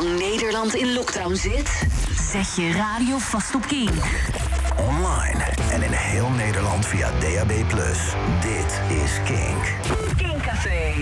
zolang 0.00 0.18
Nederland 0.18 0.74
in 0.74 0.92
lockdown 0.92 1.34
zit, 1.34 1.86
zet 2.30 2.54
je 2.56 2.72
radio 2.72 3.18
vast 3.18 3.54
op 3.54 3.66
Kink. 3.66 3.90
Online 4.78 5.44
en 5.70 5.82
in 5.82 5.92
heel 5.92 6.28
Nederland 6.28 6.86
via 6.86 7.10
DAB+. 7.10 7.48
Dit 8.40 8.80
is 8.88 9.20
Kink. 9.24 9.64
Kink 10.16 10.42
Café. 10.42 10.92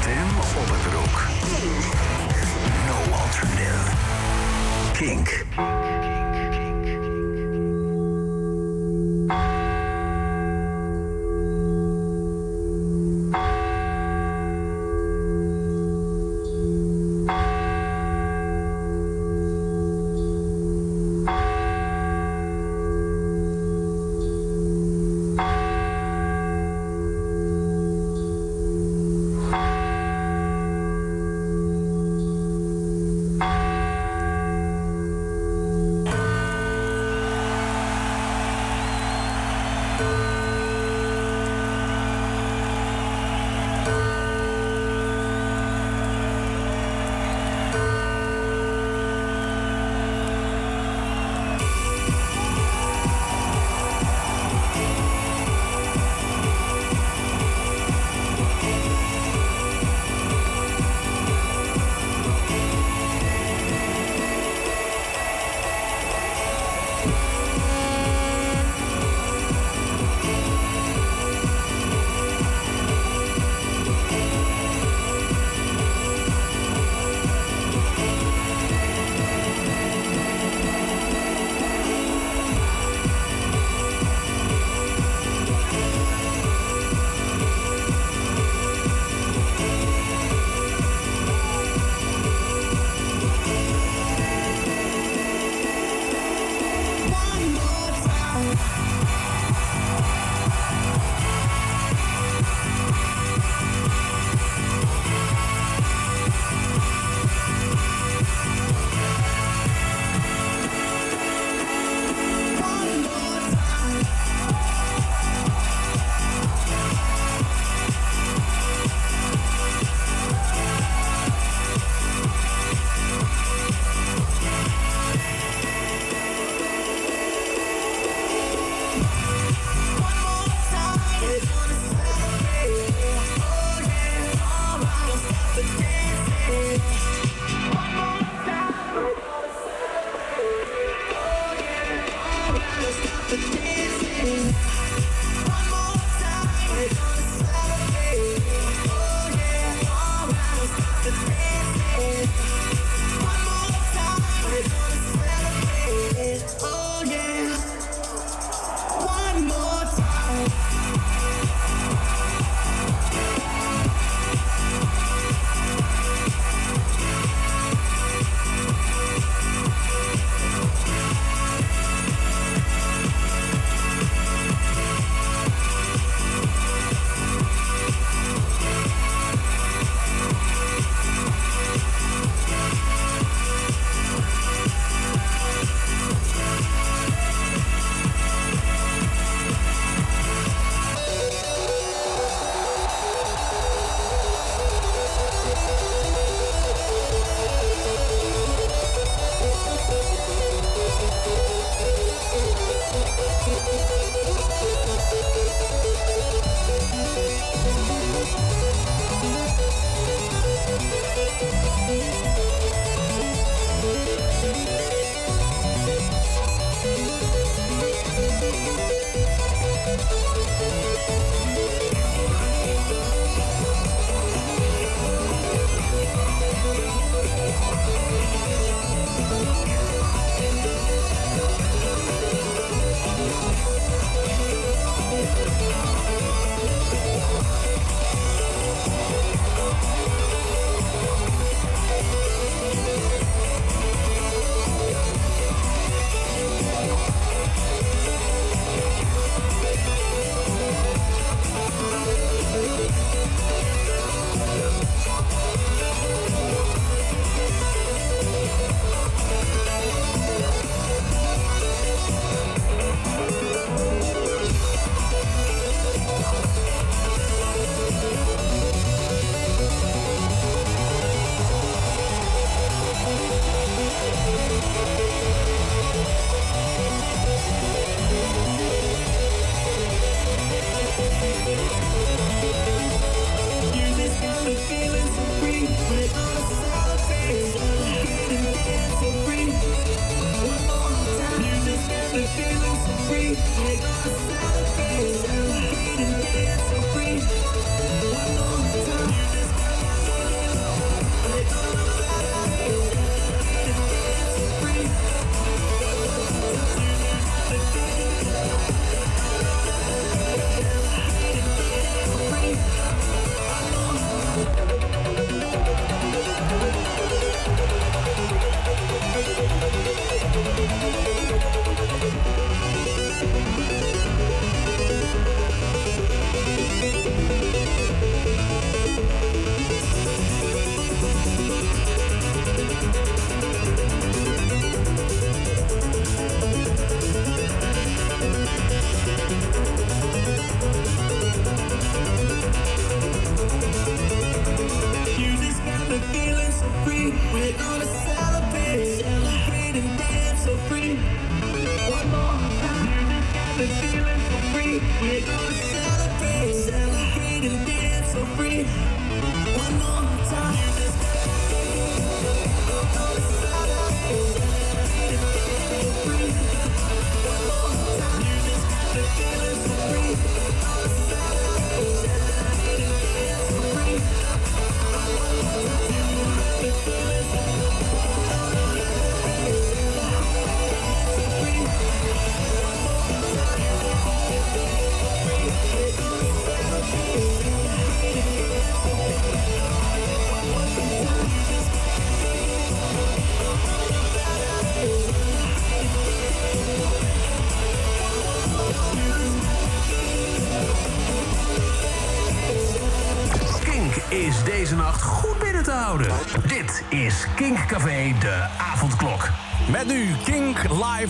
Tim 0.00 0.28
op 0.58 0.68
het 0.68 0.82
broek. 0.90 1.26
No 2.86 3.16
alternative. 3.16 3.96
Kink. 4.92 5.44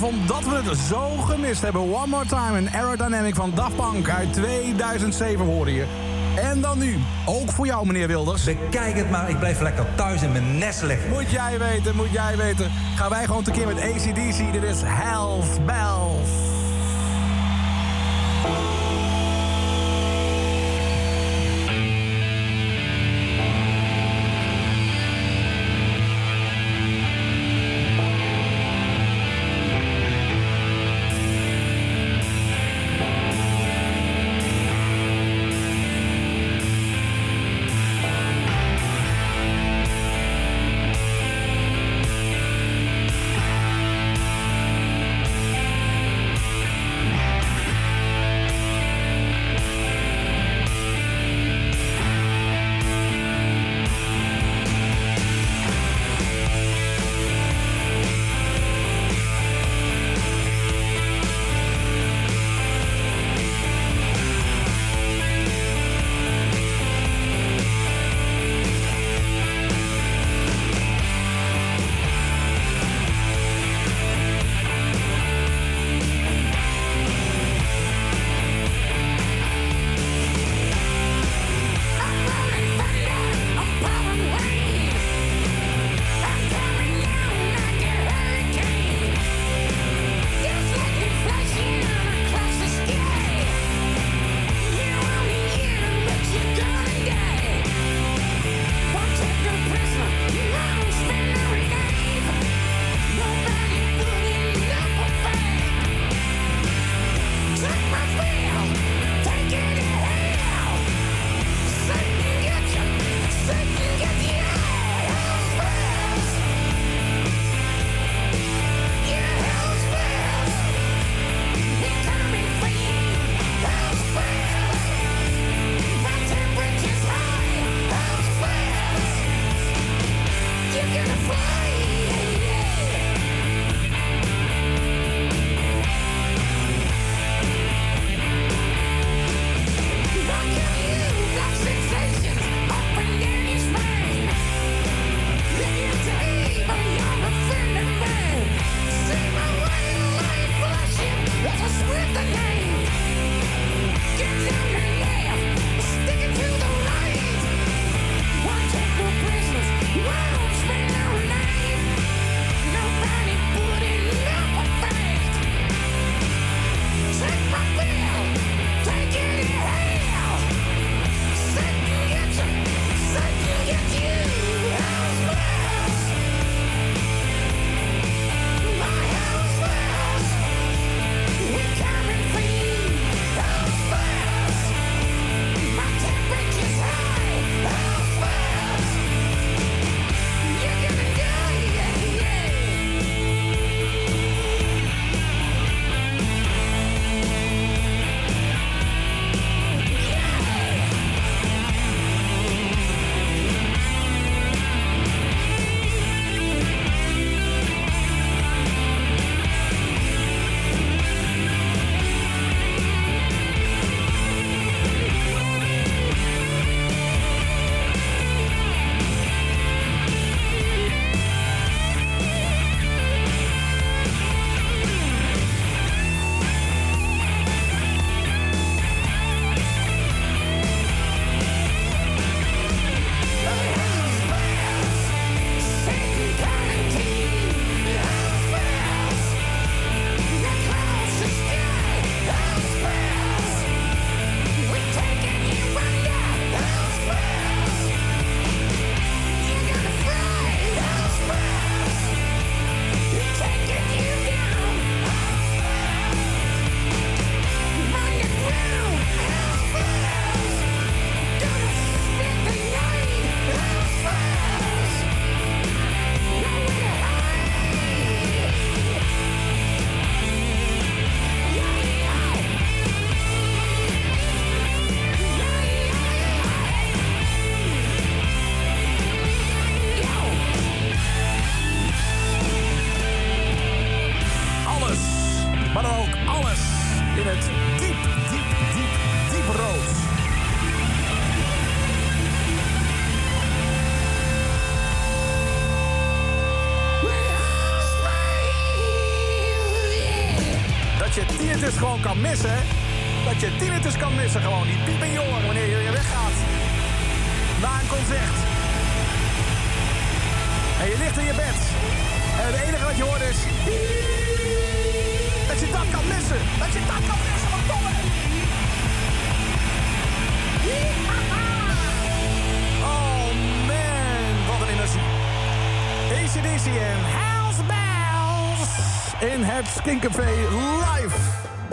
Omdat 0.02 0.44
we 0.44 0.70
het 0.70 0.78
zo 0.78 1.16
gemist 1.16 1.62
hebben. 1.62 1.82
One 1.82 2.06
More 2.06 2.26
Time, 2.26 2.58
een 2.58 2.70
aerodynamic 2.70 3.34
van 3.34 3.52
Daft 3.54 3.76
Punk 3.76 4.08
uit 4.08 4.32
2007 4.32 5.44
hoorde 5.44 5.74
je. 5.74 5.86
En 6.36 6.60
dan 6.60 6.78
nu, 6.78 6.98
ook 7.26 7.52
voor 7.52 7.66
jou 7.66 7.86
meneer 7.86 8.06
Wilders. 8.06 8.44
Bekijk 8.44 8.96
het 8.96 9.10
maar, 9.10 9.30
ik 9.30 9.38
blijf 9.38 9.60
lekker 9.60 9.86
thuis 9.94 10.22
in 10.22 10.32
mijn 10.32 10.58
nest 10.58 10.82
liggen. 10.82 11.10
Moet 11.10 11.30
jij 11.30 11.58
weten, 11.58 11.96
moet 11.96 12.10
jij 12.12 12.36
weten. 12.36 12.70
Gaan 12.96 13.10
wij 13.10 13.24
gewoon 13.24 13.42
tekeer 13.42 13.66
met 13.66 13.80
ACDC, 13.80 14.52
dit 14.52 14.62
is 14.62 14.80
Hells 14.84 15.64
Bells. 15.66 15.89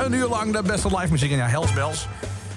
Een 0.07 0.13
uur 0.13 0.27
lang 0.27 0.53
de 0.53 0.61
beste 0.61 0.87
live 0.97 1.11
muziek. 1.11 1.31
En 1.31 1.37
ja, 1.37 1.47
Hells 1.47 1.73
Bells. 1.73 2.07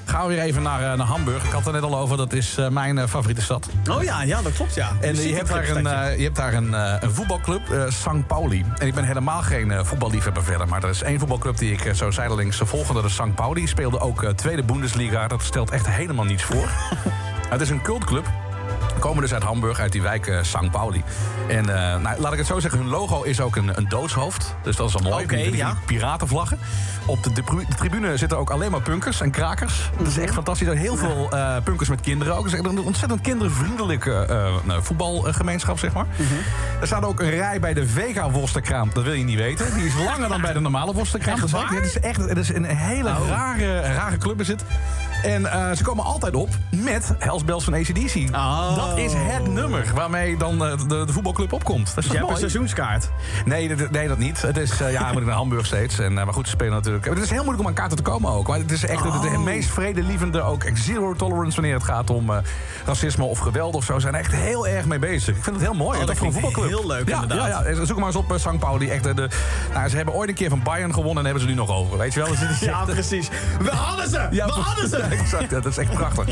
Gaan 0.04 0.26
we 0.26 0.34
weer 0.34 0.42
even 0.42 0.62
naar, 0.62 0.90
eh, 0.92 0.98
naar 0.98 1.06
Hamburg. 1.06 1.44
Ik 1.44 1.50
had 1.50 1.64
het 1.64 1.66
er 1.66 1.80
net 1.80 1.90
al 1.90 1.98
over, 1.98 2.16
dat 2.16 2.32
is 2.32 2.56
eh, 2.56 2.68
mijn 2.68 2.98
eh, 2.98 3.06
favoriete 3.06 3.42
stad. 3.42 3.68
Oh 3.90 4.02
ja, 4.02 4.22
ja, 4.22 4.42
dat 4.42 4.52
klopt, 4.52 4.74
ja. 4.74 4.92
En 5.00 5.16
je 5.16 5.34
hebt 5.34 5.48
daar 5.48 5.68
een, 5.68 6.18
je 6.18 6.24
hebt 6.24 6.36
daar 6.36 6.54
een, 6.54 6.72
een 6.72 7.10
voetbalclub, 7.10 7.70
eh 7.70 7.84
St. 7.88 8.26
Pauli. 8.26 8.64
En 8.78 8.86
ik 8.86 8.94
ben 8.94 9.04
helemaal 9.04 9.42
geen 9.42 9.86
voetballiefhebber 9.86 10.44
verder. 10.44 10.68
Maar 10.68 10.82
er 10.82 10.90
is 10.90 11.02
één 11.02 11.18
voetbalclub 11.18 11.56
die 11.56 11.72
ik 11.72 11.94
zo 11.94 12.10
zijdelings 12.10 12.56
volgde. 12.64 12.94
Dat 12.94 13.04
is 13.04 13.14
St. 13.14 13.34
Pauli. 13.34 13.66
Speelde 13.66 14.00
ook 14.00 14.24
tweede 14.34 14.62
Bundesliga. 14.62 15.28
Dat 15.28 15.42
stelt 15.42 15.70
echt 15.70 15.88
helemaal 15.88 16.24
niets 16.24 16.42
voor. 16.42 16.68
het 17.50 17.60
is 17.60 17.70
een 17.70 17.82
cultclub. 17.82 18.26
Komen 19.00 19.22
dus 19.22 19.32
uit 19.32 19.42
Hamburg, 19.42 19.80
uit 19.80 19.92
die 19.92 20.02
wijk 20.02 20.26
eh, 20.26 20.42
St. 20.42 20.70
Pauli. 20.70 21.02
En 21.48 21.68
eh, 21.68 22.00
nou, 22.00 22.20
laat 22.20 22.32
ik 22.32 22.38
het 22.38 22.46
zo 22.46 22.60
zeggen, 22.60 22.80
hun 22.80 22.88
logo 22.88 23.22
is 23.22 23.40
ook 23.40 23.56
een, 23.56 23.78
een 23.78 23.88
doodshoofd. 23.88 24.54
Dus 24.62 24.76
dat 24.76 24.88
is 24.88 24.92
wel 24.92 25.10
mooi. 25.10 25.26
Die, 25.26 25.56
ja. 25.56 25.74
piratenvlaggen. 25.86 26.58
Op 27.06 27.22
de, 27.22 27.32
de, 27.32 27.42
tribune 27.76 28.16
zitten 28.16 28.38
ook 28.38 28.50
alleen 28.50 28.70
maar 28.70 28.82
punkers 28.82 29.20
en 29.20 29.30
krakers. 29.30 29.90
Dat 29.98 30.06
is 30.06 30.18
echt 30.18 30.34
fantastisch. 30.34 30.68
Er 30.68 30.76
heel 30.76 30.96
veel 30.96 31.30
eh, 31.30 31.56
punkers 31.64 31.88
met 31.88 32.00
kinderen 32.00 32.34
ook. 32.36 32.44
Het 32.44 32.52
is 32.52 32.58
echt 32.58 32.68
een 32.68 32.78
ontzettend 32.78 33.20
kindervriendelijke 33.20 34.26
nou, 34.64 34.82
voetbalgemeenschap, 34.82 35.78
zeg 35.78 35.92
maar. 35.92 36.06
Er 36.80 36.86
staat 36.86 37.04
ook 37.04 37.20
een 37.20 37.30
rij 37.30 37.60
bij 37.60 37.74
de 37.74 37.86
Vega 37.86 38.30
worstenkraam. 38.30 38.90
Dat 38.92 39.04
wil 39.04 39.12
je 39.12 39.24
niet 39.24 39.38
weten. 39.38 39.74
Die 39.74 39.86
is 39.86 39.94
langer 40.04 40.28
dan 40.28 40.40
bij 40.40 40.52
de 40.52 40.60
normale 40.60 40.92
worstenkraam. 40.92 41.34
Echt 41.34 41.50
Dat 41.50 41.60
is- 41.60 41.68
waar? 41.68 41.76
Het 41.76 41.86
is 41.86 42.00
echt 42.00 42.28
het 42.28 42.38
is 42.38 42.54
een 42.54 42.64
hele 42.64 43.12
rare, 43.28 43.80
rare 43.80 44.16
club 44.16 44.40
is 44.40 44.48
het. 44.48 44.64
En 45.22 45.42
ze 45.76 45.82
komen 45.82 46.04
altijd 46.04 46.34
op 46.34 46.48
met 46.70 47.12
Hells 47.18 47.44
Bells 47.44 47.64
van 47.64 47.74
ACDC. 47.74 48.34
Oh. 48.34 48.76
Dat 48.76 48.89
is 48.96 49.12
het 49.16 49.48
nummer 49.48 49.90
waarmee 49.94 50.36
dan 50.36 50.58
de, 50.58 50.86
de 50.86 51.12
voetbalclub 51.12 51.52
opkomt. 51.52 51.94
Dat 51.94 52.04
is 52.04 52.12
hebt 52.12 52.30
een 52.30 52.36
seizoenskaart. 52.36 53.10
Nee, 53.44 53.76
dat, 53.76 53.90
nee, 53.90 54.08
dat 54.08 54.18
niet. 54.18 54.42
Het 54.42 54.56
is, 54.56 54.80
eh, 54.80 54.92
ja, 54.92 55.12
moet 55.12 55.20
ik 55.20 55.26
naar 55.26 55.36
Hamburg 55.36 55.66
steeds. 55.66 55.98
En, 55.98 56.18
eh, 56.18 56.24
maar 56.24 56.34
goed, 56.34 56.46
ze 56.46 56.50
spelen 56.50 56.72
natuurlijk. 56.72 57.04
Het 57.04 57.18
is 57.18 57.30
heel 57.30 57.38
moeilijk 57.38 57.60
om 57.60 57.66
aan 57.66 57.74
kaarten 57.74 57.96
te 57.96 58.02
komen 58.02 58.30
ook. 58.30 58.48
Maar 58.48 58.58
het 58.58 58.70
is 58.70 58.84
echt 58.84 59.02
de, 59.02 59.30
de 59.30 59.38
meest 59.38 59.70
vredelievende, 59.70 60.42
ook 60.42 60.64
zero 60.74 61.14
tolerance 61.14 61.60
wanneer 61.60 61.74
het 61.74 61.84
gaat 61.84 62.10
om 62.10 62.30
eh, 62.30 62.38
racisme 62.84 63.24
of 63.24 63.38
geweld 63.38 63.74
of 63.74 63.84
zo. 63.84 63.94
Ze 63.94 64.00
zijn 64.00 64.14
echt 64.14 64.32
heel 64.32 64.66
erg 64.68 64.86
mee 64.86 64.98
bezig. 64.98 65.36
Ik 65.36 65.44
vind 65.44 65.56
het 65.56 65.64
heel 65.64 65.74
mooi. 65.74 66.00
Oh, 66.00 66.06
dat 66.06 66.16
voor 66.16 66.26
een 66.26 66.32
voetbalclub. 66.32 66.68
heel 66.68 66.86
leuk, 66.86 67.08
ja, 67.08 67.22
inderdaad. 67.22 67.48
Ja, 67.48 67.68
ja, 67.68 67.84
zoek 67.84 67.96
maar 67.96 68.06
eens 68.06 68.16
op 68.16 68.34
St. 68.36 68.58
Pauli. 68.58 68.88
Echt, 68.88 69.04
de, 69.04 69.28
nou, 69.72 69.88
ze 69.88 69.96
hebben 69.96 70.14
ooit 70.14 70.28
een 70.28 70.34
keer 70.34 70.48
van 70.48 70.62
Bayern 70.62 70.94
gewonnen 70.94 71.18
en 71.18 71.24
hebben 71.24 71.42
ze 71.42 71.48
nu 71.48 71.54
nog 71.54 71.70
over. 71.70 71.98
Weet 71.98 72.14
je 72.14 72.20
wel? 72.20 72.28
Dus 72.28 72.42
is 72.42 72.58
Ja, 72.70 72.84
precies. 72.84 73.28
We 73.60 73.70
hadden 73.70 74.08
ze! 74.08 74.26
we 74.30 74.40
hadden 74.40 74.88
ze! 74.88 74.96
exact. 75.20 75.50
Dat 75.50 75.66
is 75.66 75.78
echt 75.78 75.92
prachtig. 75.92 76.28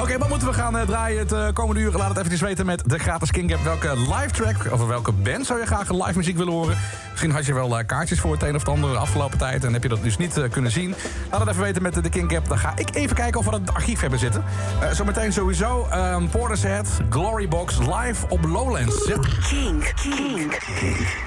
Oké, 0.00 0.18
wat 0.18 0.28
moeten 0.28 0.48
we 0.48 0.54
gaan 0.54 0.86
draaien 0.86 1.18
het 1.18 1.52
komende 1.52 1.80
uur? 1.80 1.92
Laat 2.02 2.10
het 2.10 2.20
eventjes 2.20 2.48
weten 2.48 2.66
met 2.66 2.82
de 2.86 2.98
gratis 2.98 3.30
King 3.30 3.50
Gap. 3.50 3.62
Welke 3.64 3.96
live 3.96 4.30
track 4.30 4.72
of 4.72 4.86
welke 4.86 5.12
band 5.12 5.46
zou 5.46 5.60
je 5.60 5.66
graag 5.66 5.90
live 5.90 6.16
muziek 6.16 6.36
willen 6.36 6.52
horen? 6.52 6.76
Misschien 7.10 7.30
had 7.30 7.46
je 7.46 7.54
wel 7.54 7.78
eh, 7.78 7.86
kaartjes 7.86 8.20
voor 8.20 8.32
het 8.32 8.42
een 8.42 8.54
of 8.54 8.60
het 8.60 8.68
ander 8.68 8.92
de 8.92 8.98
afgelopen 8.98 9.38
tijd... 9.38 9.64
en 9.64 9.72
heb 9.72 9.82
je 9.82 9.88
dat 9.88 10.02
dus 10.02 10.16
niet 10.16 10.36
eh, 10.36 10.50
kunnen 10.50 10.70
zien. 10.70 10.94
Laat 11.30 11.40
het 11.40 11.48
even 11.48 11.62
weten 11.62 11.82
met 11.82 11.94
de, 11.94 12.08
King 12.08 12.32
Gap. 12.32 12.48
Dan 12.48 12.58
ga 12.58 12.72
ik 12.76 12.94
even 12.94 13.16
kijken 13.16 13.40
of 13.40 13.46
we 13.46 13.52
het 13.54 13.74
archief 13.74 14.00
hebben 14.00 14.18
zitten. 14.18 14.44
Eh, 14.80 14.90
zometeen 14.90 15.32
sowieso 15.32 15.88
um, 15.94 16.28
Portishead, 16.28 16.88
Glory 17.10 17.48
Box, 17.48 17.78
live 17.78 18.26
op 18.28 18.44
Lowlands. 18.44 19.06
Ja. 19.06 19.16
Kink, 19.48 19.92
kink. 20.02 20.58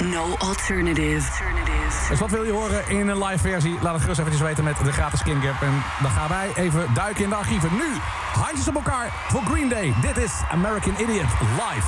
No 0.03 0.35
alternative. 0.37 1.31
Alternative. 1.31 2.09
Dus 2.09 2.19
wat 2.19 2.29
wil 2.29 2.43
je 2.43 2.51
horen 2.51 2.89
in 2.89 3.07
een 3.07 3.23
live 3.23 3.47
versie? 3.49 3.77
Laat 3.81 3.93
het 3.93 4.01
gerust 4.01 4.19
eventjes 4.19 4.43
weten 4.43 4.63
met 4.63 4.75
de 4.83 4.91
gratis 4.91 5.23
King 5.23 5.43
Gap. 5.43 5.61
En 5.61 5.83
dan 6.01 6.11
gaan 6.11 6.29
wij 6.29 6.49
even 6.55 6.93
duiken 6.93 7.23
in 7.23 7.29
de 7.29 7.35
archieven. 7.35 7.69
Nu, 7.73 7.87
handjes 8.33 8.67
op 8.67 8.75
elkaar 8.75 9.13
voor 9.27 9.41
Green 9.41 9.69
Day. 9.69 9.93
Dit 10.01 10.17
is 10.17 10.31
American 10.65 10.95
Idiot 10.95 11.27
live. 11.59 11.85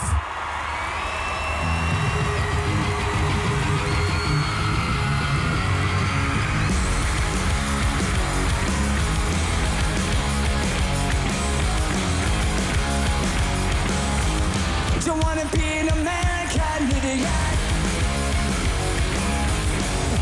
Don't 15.04 15.24
wanna 15.24 15.46
be 15.52 15.64
an 15.64 15.88
American 15.90 16.98
idiot. 16.98 17.28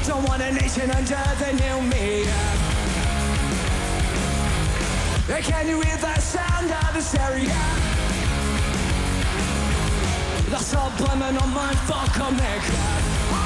Don't 0.05 0.23
want 0.29 0.41
a 0.41 0.53
nation 0.53 0.89
under 0.91 1.25
the 1.41 1.51
new 1.59 1.81
me. 1.89 2.25
Can 5.43 5.67
you 5.67 5.81
hear 5.81 5.97
the 5.97 6.17
sound 6.21 6.71
of 6.71 6.95
hysteria? 6.95 7.94
That's 10.55 10.73
all 10.73 10.89
blaming 10.91 11.37
on 11.37 11.53
my 11.53 11.73
fuck 11.85 12.15
America. 12.15 12.71
Alright. 13.29 13.44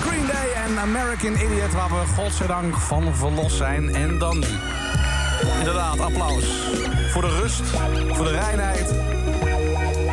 Green 0.00 0.26
Day 0.26 0.52
en 0.64 0.78
American 0.78 1.32
Idiot, 1.32 1.72
waar 1.72 1.88
we 1.88 2.06
godzijdank 2.14 2.76
van 2.76 3.16
verlost 3.16 3.56
zijn. 3.56 3.94
En 3.94 4.18
dan 4.18 4.40
die. 4.40 4.58
Inderdaad, 5.58 6.00
applaus. 6.00 6.44
Voor 7.10 7.22
de 7.22 7.38
rust, 7.40 7.62
voor 8.12 8.24
de 8.24 8.30
reinheid. 8.30 8.94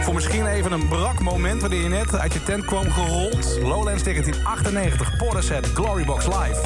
Voor 0.03 0.13
misschien 0.13 0.45
even 0.45 0.71
een 0.71 0.87
brak 0.87 1.19
moment 1.19 1.61
wanneer 1.61 1.81
je 1.81 1.89
net 1.89 2.15
uit 2.15 2.33
je 2.33 2.43
tent 2.43 2.65
kwam 2.65 2.91
gerold. 2.91 3.57
Lowlands 3.61 4.03
1998, 4.03 5.43
set, 5.43 5.65
Glorybox 5.73 6.25
Live. 6.25 6.61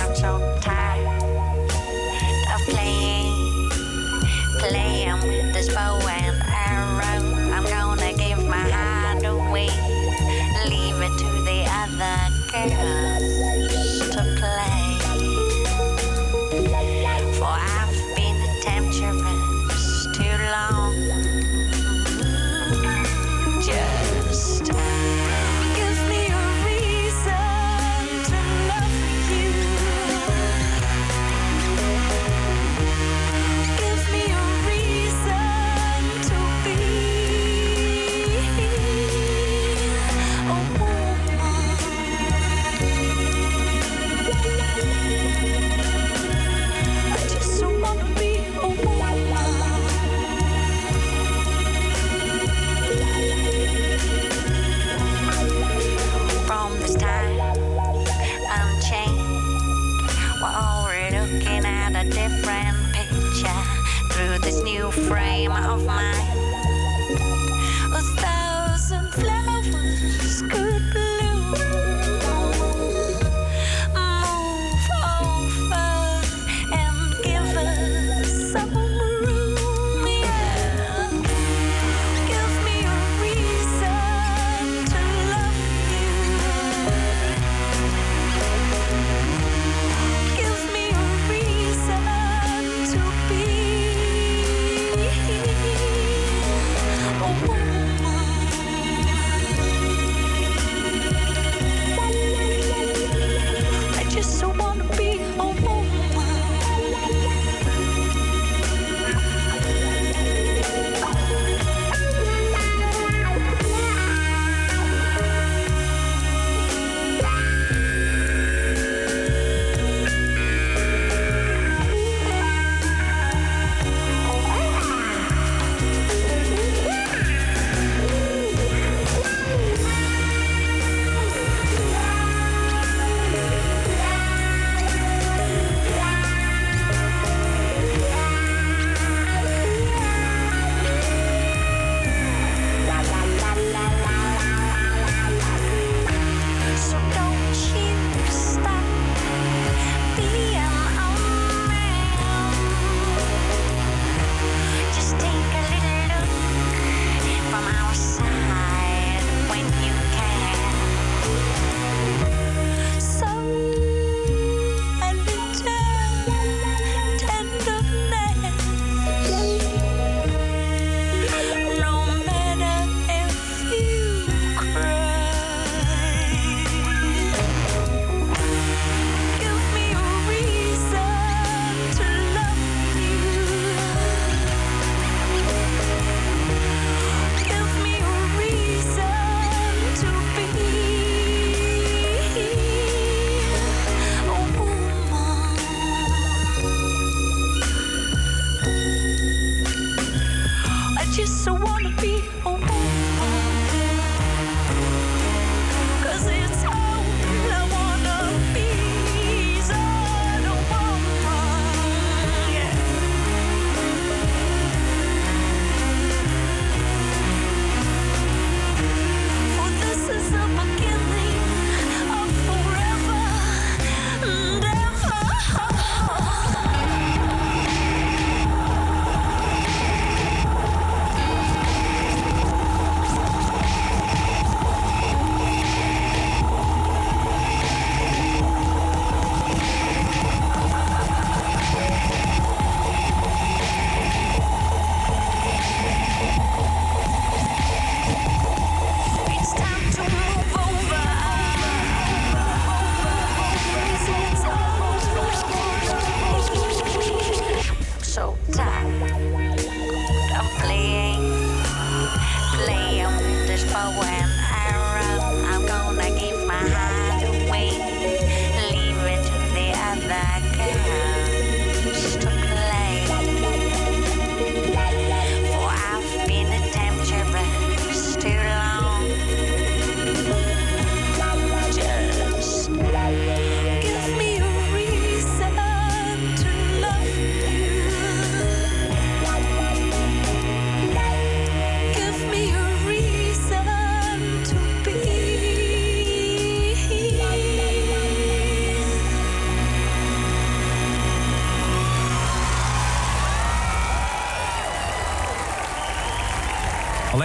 Yeah. 12.65 13.17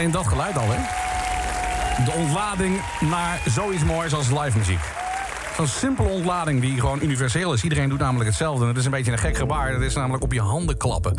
Alleen 0.02 0.14
dat 0.14 0.26
geluid 0.26 0.58
al, 0.58 0.66
hè? 0.68 0.78
De 2.04 2.10
ontlading 2.10 2.80
naar 3.00 3.42
zoiets 3.48 3.84
moois 3.84 4.14
als 4.14 4.28
live 4.28 4.58
muziek. 4.58 4.80
Zo'n 5.56 5.66
simpele 5.66 6.08
ontlading 6.08 6.60
die 6.60 6.80
gewoon 6.80 7.02
universeel 7.02 7.52
is. 7.52 7.62
Iedereen 7.62 7.88
doet 7.88 7.98
namelijk 7.98 8.28
hetzelfde. 8.28 8.66
Het 8.66 8.76
is 8.76 8.84
een 8.84 8.90
beetje 8.90 9.12
een 9.12 9.18
gek 9.18 9.36
gebaar. 9.36 9.72
Dat 9.72 9.80
is 9.80 9.94
namelijk 9.94 10.22
op 10.22 10.32
je 10.32 10.40
handen 10.40 10.76
klappen. 10.76 11.18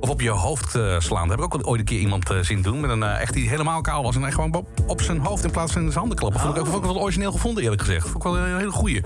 Of 0.00 0.08
op 0.08 0.20
je 0.20 0.30
hoofd 0.30 0.74
eh, 0.74 0.98
slaan. 0.98 1.28
Dat 1.28 1.38
heb 1.38 1.46
ik 1.46 1.54
ook 1.54 1.66
ooit 1.66 1.80
een 1.80 1.86
keer 1.86 1.98
iemand 1.98 2.30
eh, 2.30 2.38
zien 2.40 2.62
doen. 2.62 2.80
Met 2.80 2.90
een 2.90 3.02
eh, 3.02 3.20
echt 3.20 3.32
die 3.32 3.48
helemaal 3.48 3.80
kaal 3.80 4.02
was. 4.02 4.16
En 4.16 4.22
hij 4.22 4.32
gewoon 4.32 4.64
op, 4.86 5.00
zijn 5.00 5.18
hoofd 5.18 5.44
in 5.44 5.50
plaats 5.50 5.72
van 5.72 5.80
in 5.80 5.86
zijn 5.86 6.00
handen 6.00 6.18
klappen. 6.18 6.40
Vond 6.40 6.56
ik 6.56 6.74
ook 6.74 6.84
wel 6.84 7.00
origineel 7.00 7.32
gevonden, 7.32 7.62
eerlijk 7.62 7.82
gezegd. 7.82 8.02
Vond 8.08 8.16
ik 8.16 8.22
wel 8.22 8.38
een 8.38 8.58
hele 8.58 8.70
goeie. 8.70 9.02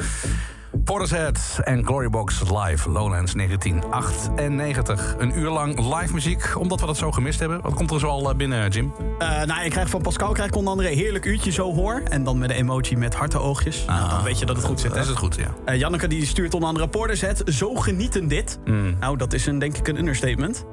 Portishead 0.85 1.59
en 1.63 1.85
Glorybox 1.85 2.41
live, 2.41 2.91
Lowlands 2.91 3.33
1998. 3.33 5.15
Een 5.19 5.39
uur 5.39 5.51
lang 5.51 5.79
live 5.99 6.13
muziek, 6.13 6.55
omdat 6.59 6.81
we 6.81 6.87
dat 6.87 6.97
zo 6.97 7.11
gemist 7.13 7.39
hebben. 7.41 7.61
Wat 7.63 7.75
komt 7.75 7.91
er 7.91 7.99
zo 8.01 8.07
al 8.07 8.31
eh, 8.31 8.37
binnen, 8.37 8.71
Jim? 8.71 8.93
Eh, 9.19 9.43
nou, 9.43 9.65
ik 9.65 9.71
krijg 9.71 9.91
van 9.91 10.03
Pascal 10.03 10.33
krijg 10.33 10.49
ik 10.49 10.57
onder 10.57 10.71
andere 10.71 10.91
een 10.91 10.97
heerlijk 10.97 11.25
uurtje 11.25 11.51
zo 11.51 11.75
hoor. 11.75 12.03
En 12.09 12.25
dan 12.25 12.39
met 12.39 12.51
een 12.51 12.57
emoji 12.57 12.97
met 12.97 13.15
harte 13.15 13.39
oogjes. 13.39 13.85
Nou, 13.87 14.09
dan 14.11 14.23
weet 14.23 14.39
je 14.39 14.47
dat 14.47 14.57
het 14.57 14.65
goed 14.65 14.81
zit. 14.81 14.89
Dat 14.89 14.97
Hè? 14.97 15.03
is 15.03 15.09
het 15.09 15.19
goed, 15.19 15.35
ja. 15.37 15.55
Eh, 15.65 15.79
Janneke 15.79 16.07
die 16.09 16.27
stuurt 16.27 16.55
onder 16.55 16.69
andere 16.69 16.89
Portishead. 16.89 17.43
Zo 17.47 17.75
genieten 17.75 18.29
dit. 18.29 18.59
Mm. 18.65 18.97
Nou, 19.01 19.17
dat 19.17 19.33
is 19.33 19.47
een, 19.47 19.59
denk 19.59 19.77
ik 19.77 19.89
een 19.89 19.99
understatement. 19.99 20.65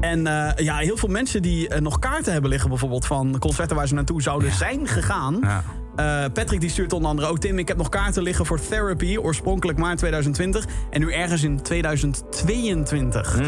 En 0.00 0.22
ja, 0.56 0.76
heel 0.76 0.96
veel 0.96 1.08
mensen 1.08 1.42
die 1.42 1.74
nog 1.80 1.98
kaarten 1.98 2.32
hebben 2.32 2.50
liggen... 2.50 2.68
bijvoorbeeld 2.68 3.06
van 3.06 3.38
concerten 3.38 3.76
waar 3.76 3.88
ze 3.88 3.94
naartoe 3.94 4.22
zouden 4.22 4.52
zijn 4.52 4.86
gegaan. 4.86 5.38
Ja. 5.42 5.64
Eh, 5.96 6.24
Patrick 6.32 6.60
die 6.60 6.70
stuurt 6.70 6.92
onder 6.92 7.10
andere 7.10 7.28
ook... 7.28 7.38
Tim, 7.38 7.58
ik 7.58 7.68
heb 7.68 7.76
nog 7.76 7.88
kaarten 7.88 8.22
liggen 8.22 8.46
voor 8.46 8.60
Therapy. 8.68 9.16
Oorspronkelijk 9.16 9.78
maart 9.78 9.98
2020. 9.98 10.64
En 10.90 11.00
nu 11.00 11.12
ergens 11.12 11.42
in 11.42 11.62
2022. 11.62 13.38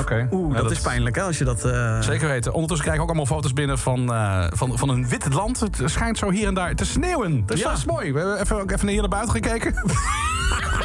Oké. 0.00 0.28
Oeh. 0.32 0.54
Ja, 0.56 0.62
dat, 0.62 0.70
is 0.70 0.80
pijnlijk 0.80 1.16
hè, 1.16 1.22
als 1.22 1.38
je 1.38 1.44
dat... 1.44 1.64
eh, 1.64 2.00
Zeker 2.00 2.28
weten. 2.28 2.52
Ondertussen 2.52 2.86
krijg 2.86 2.96
ik 3.02 3.02
ook 3.02 3.16
allemaal 3.16 3.36
foto's 3.36 3.52
binnen 3.52 3.78
van, 3.78 4.12
eh, 4.12 4.46
van, 4.50 4.78
van 4.78 4.88
een 4.88 5.08
wit 5.08 5.32
land. 5.34 5.60
Het 5.60 5.80
schijnt 5.84 6.18
zo 6.18 6.30
hier 6.30 6.46
en 6.46 6.54
daar 6.54 6.74
te 6.74 6.84
sneeuwen. 6.84 7.42
Dus 7.46 7.60
Ja. 7.60 7.68
dat 7.68 7.78
is 7.78 7.84
mooi. 7.84 8.12
We 8.12 8.18
hebben 8.18 8.40
even, 8.40 8.70
even 8.74 8.88
hier 8.88 9.00
naar 9.00 9.08
buiten 9.08 9.32
gekeken. 9.32 9.74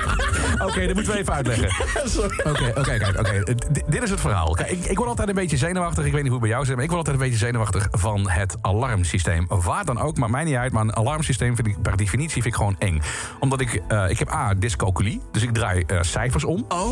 Oké, 0.62 0.86
dat 0.86 0.96
moeten 0.96 1.14
we 1.14 1.20
even 1.20 1.34
uitleggen. 1.34 1.70
Oké, 2.52 2.72
oké, 2.76 2.98
kijk, 2.98 3.20
oké. 3.20 3.44
D- 3.56 3.82
Dit 3.92 4.04
is 4.04 4.10
het 4.10 4.20
verhaal. 4.20 4.52
Kijk, 4.54 4.70
ik, 4.70 4.86
ik 4.86 4.98
word 4.98 5.10
altijd 5.10 5.28
een 5.28 5.36
beetje 5.36 5.58
zenuwachtig. 5.58 6.06
Ik 6.06 6.12
weet 6.12 6.22
niet 6.24 6.32
hoe 6.32 6.40
het 6.40 6.42
bij 6.42 6.50
jou 6.50 6.66
zit, 6.66 6.76
maar 6.76 6.84
ik 6.84 6.90
word 6.92 7.08
altijd 7.08 7.24
een 7.24 7.30
beetje 7.30 7.46
zenuwachtig 7.46 7.88
van 7.92 8.30
het 8.30 8.56
alarmsysteem. 8.62 9.46
Waar 9.50 9.86
dan 9.86 10.00
ook, 10.02 10.18
maakt 10.18 10.32
mij 10.32 10.44
niet 10.44 10.56
uit. 10.56 10.72
Maar 10.72 10.82
een 10.84 10.96
alarmsysteem 10.96 11.56
vind 11.56 11.68
ik 11.68 11.82
per 11.82 11.98
definitie 11.98 12.34
vind 12.42 12.46
ik 12.46 12.56
gewoon 12.56 12.76
eng. 12.80 13.02
Omdat 13.40 13.62
ik, 13.62 13.82
eh, 13.88 14.10
ik 14.10 14.20
heb 14.20 14.32
A, 14.32 14.54
dyscalculie. 14.54 15.22
Dus 15.32 15.42
ik 15.44 15.54
draai 15.54 15.84
eh, 15.88 15.98
cijfers 16.02 16.44
om. 16.44 16.66
Oh. 16.68 16.92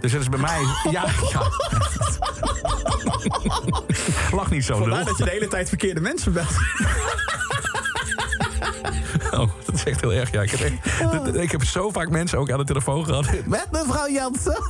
Dus 0.00 0.12
het 0.12 0.20
is 0.20 0.28
bij 0.28 0.38
mij... 0.40 0.60
Ja, 0.90 1.04
ja. 1.32 1.42
Lach 4.36 4.50
niet 4.50 4.64
zo, 4.64 4.76
Vandaar 4.78 4.96
lul. 4.96 5.04
dat 5.06 5.18
je 5.18 5.24
de 5.24 5.30
hele 5.30 5.48
tijd 5.48 5.68
verkeerde 5.68 6.00
mensen 6.00 6.32
belt. 6.32 6.48
Oh, 9.30 9.48
dat 9.64 9.74
is 9.74 9.84
echt 9.84 10.00
heel 10.00 10.12
erg. 10.12 10.30
Ja, 10.30 10.42
ik, 10.42 10.50
heb 10.50 10.60
echt- 10.60 11.24
dit- 11.24 11.34
ik 11.36 11.50
heb 11.50 11.64
zo 11.64 11.90
vaak 11.90 12.10
mensen 12.10 12.38
ook 12.38 12.50
aan 12.50 12.58
de 12.58 12.64
telefoon 12.64 13.04
gehad. 13.04 13.26
Met 13.46 13.66
mevrouw 13.72 14.08
Jansen. 14.08 14.62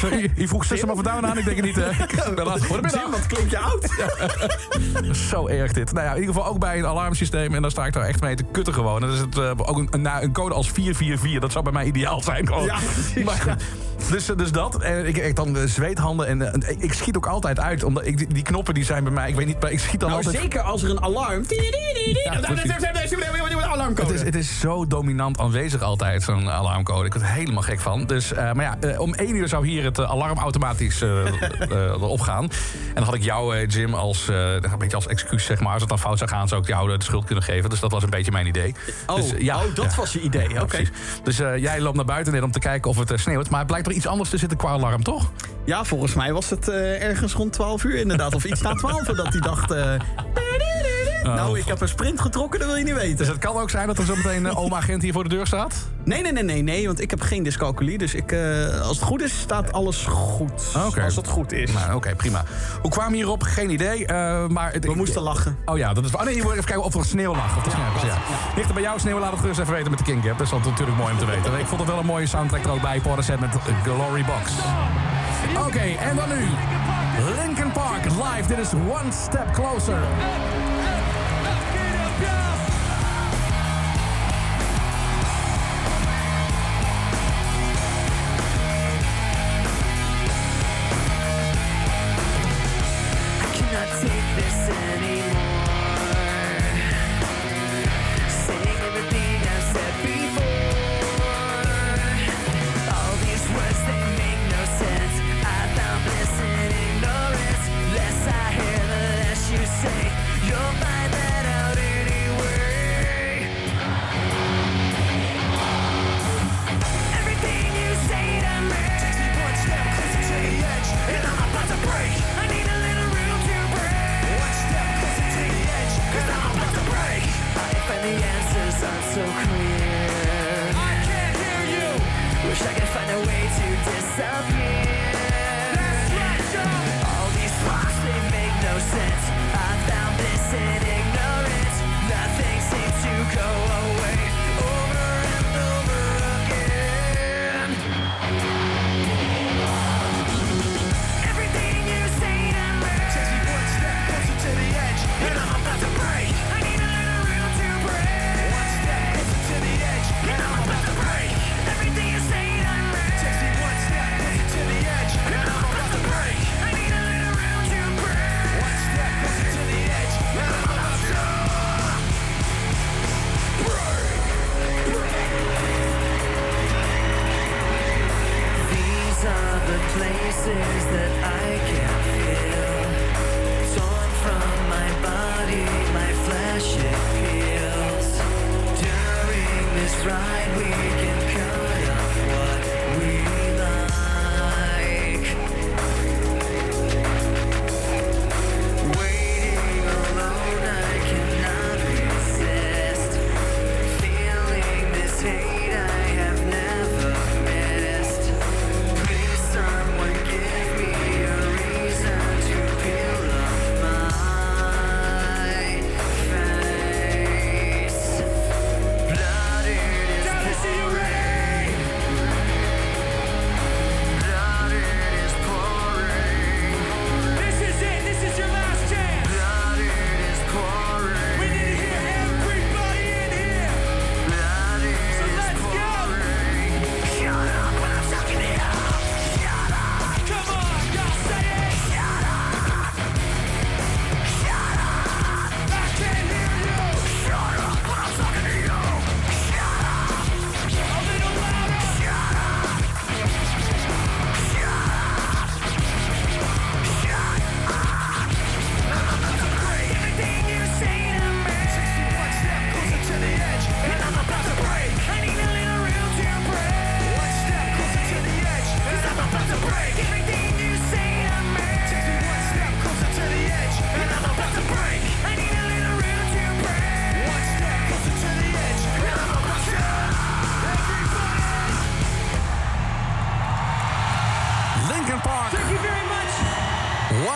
Sorry, 0.00 0.32
je 0.36 0.48
vroeg 0.48 0.72
of 0.72 0.98
a 0.98 1.02
Down 1.02 1.26
aan. 1.26 1.38
Ik 1.38 1.44
denk 1.44 1.56
het 1.56 1.66
niet. 1.66 1.76
hè. 1.76 1.88
Ik 2.30 2.34
ben 2.34 2.44
laat. 2.44 2.64
Goedemiddag. 2.64 3.00
Jim, 3.02 3.10
wat 3.10 3.26
klinkt 3.26 3.50
je 3.50 3.58
oud? 3.58 3.88
Zo 5.30 5.46
erg 5.48 5.72
dit. 5.72 5.92
Nou 5.92 6.06
ja, 6.06 6.12
in 6.14 6.20
ieder 6.20 6.34
geval 6.34 6.48
ook 6.50 6.58
bij 6.58 6.78
een 6.78 6.86
alarmsysteem. 6.86 7.54
En 7.54 7.62
daar 7.62 7.70
sta 7.70 7.86
ik 7.86 7.92
daar 7.92 8.04
echt 8.04 8.20
mee 8.20 8.34
te 8.36 8.44
kutten 8.52 8.74
gewoon. 8.74 9.02
En 9.02 9.06
dat 9.08 9.16
is 9.16 9.20
het, 9.22 9.38
eh, 9.38 9.50
ook 9.56 9.76
een, 9.78 9.88
een, 9.90 10.02
nou, 10.02 10.22
een 10.22 10.32
code 10.32 10.54
als 10.54 10.70
444. 10.70 11.40
Dat 11.40 11.52
zou 11.52 11.64
bij 11.64 11.72
mij 11.72 11.84
ideaal 11.84 12.22
zijn. 12.22 12.46
Gewoon. 12.46 12.64
Ja, 12.64 12.78
precies, 12.94 13.24
Maar, 13.24 13.42
ja. 13.46 13.56
Dus, 14.08 14.28
eh, 14.30 14.36
dus 14.36 14.52
dat. 14.52 14.82
En 14.82 15.06
ik 15.06 15.16
heb 15.16 15.34
dan 15.34 15.56
eh, 15.56 15.64
zweethanden. 15.64 16.26
En 16.26 16.62
eh, 16.62 16.70
ik- 16.70 16.82
ik 16.82 16.92
schiet 16.92 17.16
ook 17.16 17.26
altijd 17.26 17.60
uit. 17.60 17.84
Omdat 17.84 18.06
ik, 18.06 18.18
die, 18.18 18.26
die 18.26 18.42
knoppen 18.42 18.74
die 18.74 18.84
zijn 18.84 19.04
bij 19.04 19.12
mij... 19.12 19.28
Ik 19.28 19.34
weet 19.34 19.46
niet, 19.46 19.60
maar 19.60 19.70
ik 19.70 19.80
schiet 19.80 20.00
dan 20.00 20.08
Nou, 20.10 20.24
altijd... 20.24 20.42
zeker 20.42 20.60
als 20.60 20.82
er 20.82 20.90
een 20.90 21.02
alarm... 21.02 21.44
Ja, 22.24 22.40
alarmcode. 23.68 24.08
Het 24.08 24.20
is, 24.20 24.22
het 24.22 24.34
is 24.34 24.60
zo 24.60 24.86
dominant 24.86 25.38
aanwezig 25.38 25.82
altijd, 25.82 26.22
zo'n 26.22 26.48
alarmcode. 26.50 27.06
Ik 27.06 27.12
word 27.12 27.24
er 27.24 27.30
helemaal 27.30 27.62
gek 27.62 27.80
van. 27.80 28.06
Dus, 28.06 28.32
maar 28.34 28.78
ja, 28.80 28.98
om 28.98 29.14
één 29.14 29.36
uur 29.36 29.48
zou 29.48 29.66
hier 29.66 29.84
het 29.84 30.00
alarm 30.00 30.38
automatisch 30.38 31.02
opgaan. 32.00 32.42
En 32.42 32.94
dan 32.94 33.04
had 33.04 33.14
ik 33.14 33.22
jou, 33.22 33.66
Jim, 33.66 33.94
als, 33.94 34.28
een 34.28 34.78
beetje 34.78 34.96
als 34.96 35.06
excuus, 35.06 35.44
zeg 35.44 35.60
maar. 35.60 35.72
Als 35.72 35.80
het 35.80 35.90
dan 35.90 35.98
fout 35.98 36.18
zou 36.18 36.30
gaan, 36.30 36.48
zou 36.48 36.60
ik 36.60 36.66
jou 36.68 36.98
de 36.98 37.04
schuld 37.04 37.24
kunnen 37.24 37.44
geven. 37.44 37.70
Dus 37.70 37.80
dat 37.80 37.90
was 37.90 38.02
een 38.02 38.10
beetje 38.10 38.32
mijn 38.32 38.46
idee. 38.46 38.74
Oh, 39.06 39.16
dus, 39.16 39.34
eh, 39.34 39.56
oh, 39.56 39.74
dat 39.74 39.90
ja. 39.90 39.96
was 39.96 40.12
je 40.12 40.20
idee. 40.20 40.48
Ja, 40.48 40.62
Oké. 40.62 40.82
Dus 41.22 41.36
jij 41.36 41.80
loopt 41.80 41.96
naar 41.96 42.04
buiten 42.04 42.42
om 42.42 42.50
te 42.50 42.58
kijken 42.58 42.90
of 42.90 42.96
het 42.98 43.12
sneeuwt. 43.20 43.50
Maar 43.50 43.58
het 43.58 43.68
blijkt 43.68 43.86
iets 43.94 44.06
anders 44.06 44.30
te 44.30 44.36
zitten 44.36 44.58
qua 44.58 44.68
alarm, 44.68 45.02
toch? 45.02 45.32
Ja, 45.64 45.84
volgens 45.84 46.14
mij 46.14 46.32
was 46.32 46.50
het 46.50 46.68
eh, 46.68 47.02
ergens 47.02 47.32
rond 47.32 47.52
12 47.52 47.84
uur 47.84 47.96
inderdaad. 47.96 48.34
Of 48.34 48.44
iets 48.44 48.60
na 48.60 48.74
12 48.74 49.02
dat 49.02 49.28
hij 49.28 49.40
dacht... 49.40 49.70
eh, 51.22 51.34
nou, 51.34 51.58
ik 51.58 51.64
heb 51.64 51.80
een 51.80 51.88
sprint 51.88 52.20
getrokken, 52.20 52.58
dat 52.58 52.68
wil 52.68 52.76
je 52.76 52.84
niet 52.84 52.94
weten. 52.94 53.16
Dus 53.16 53.28
het 53.28 53.38
kan 53.38 53.56
ook 53.56 53.70
zijn 53.70 53.86
dat 53.86 53.98
er 53.98 54.04
zo 54.04 54.14
meteen 54.16 54.44
een 54.44 54.56
oma 54.56 54.76
agent 54.76 55.02
hier 55.02 55.12
voor 55.12 55.22
de 55.22 55.28
deur 55.28 55.46
staat. 55.46 55.74
Nee, 56.04 56.22
nee, 56.22 56.32
nee, 56.32 56.42
nee, 56.42 56.62
nee, 56.62 56.86
want 56.86 57.00
ik 57.00 57.10
heb 57.10 57.20
geen 57.20 57.42
dyscalculie. 57.42 57.98
Dus 57.98 58.14
ik, 58.14 58.32
eh, 58.32 58.80
als 58.80 58.96
het 58.96 59.06
goed 59.06 59.22
is, 59.22 59.38
staat 59.40 59.72
alles 59.72 60.04
goed. 60.06 60.52
Als 61.04 61.16
het 61.16 61.28
goed 61.28 61.52
is. 61.52 61.72
Nou, 61.72 61.94
oké, 61.94 62.14
prima. 62.14 62.44
Hoe 62.82 62.90
kwamen 62.90 63.10
we 63.10 63.16
hierop? 63.16 63.42
Geen 63.42 63.70
idee. 63.70 64.06
eh, 64.06 64.46
maar 64.46 64.72
het- 64.72 64.84
We 64.84 64.94
moesten 64.94 65.22
lachen. 65.22 65.56
Oh 65.64 65.78
ja, 65.78 65.92
dat 65.92 66.04
is. 66.04 66.14
Oh 66.14 66.22
nee, 66.22 66.36
je 66.36 66.42
moet 66.42 66.52
even 66.52 66.64
kijken 66.64 66.84
of 66.84 66.94
er 66.94 67.04
sneeuw 67.04 67.34
lag. 67.34 67.56
Of 67.56 67.64
er 67.66 67.70
sneeuw 67.72 67.92
was, 67.92 68.02
ja. 68.02 68.16
Ligt 68.56 68.68
er 68.68 68.74
bij 68.74 68.82
jou 68.82 68.98
sneeuw? 69.00 69.18
Laat 69.18 69.30
het 69.30 69.40
gerust 69.40 69.60
even 69.60 69.72
weten 69.72 69.90
met 69.90 69.98
de 69.98 70.04
King 70.04 70.24
Gap. 70.24 70.38
Dat 70.38 70.46
is 70.46 70.52
altijd 70.52 70.70
natuurlijk 70.70 70.98
mooi 70.98 71.12
om 71.12 71.18
te 71.18 71.24
weten. 71.26 71.58
Ik 71.58 71.66
vond 71.66 71.80
het 71.80 71.90
wel 71.90 71.98
een 71.98 72.06
mooie 72.06 72.26
soundtrack 72.26 72.64
er 72.64 72.70
ook 72.70 72.80
bij. 72.82 73.00
Portishead 73.00 73.40
met 73.40 73.50
Glory 73.82 74.24
Box. 74.24 74.50
Oké, 75.66 75.80
en 75.80 76.16
dan 76.16 76.28
nu. 76.28 76.44
Linkin 77.44 77.72
Park 77.72 78.04
live. 78.04 78.48
Dit 78.48 78.58
is 78.58 78.72
One 78.72 79.12
Step 79.12 79.52
Closer. 79.52 79.98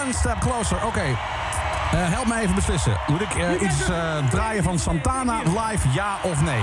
One 0.02 0.12
step 0.12 0.38
closer. 0.38 0.86
Oké. 0.86 1.00
Eh, 1.00 1.16
help 1.92 2.26
me 2.26 2.40
even 2.40 2.54
beslissen. 2.54 2.96
Moet 3.06 3.20
ik 3.20 3.34
eh, 3.34 3.60
iets 3.60 3.88
eh, 3.88 4.28
draaien 4.30 4.62
van 4.62 4.78
Santana 4.78 5.38
live, 5.38 5.88
ja 5.92 6.16
of 6.22 6.42
nee? 6.42 6.62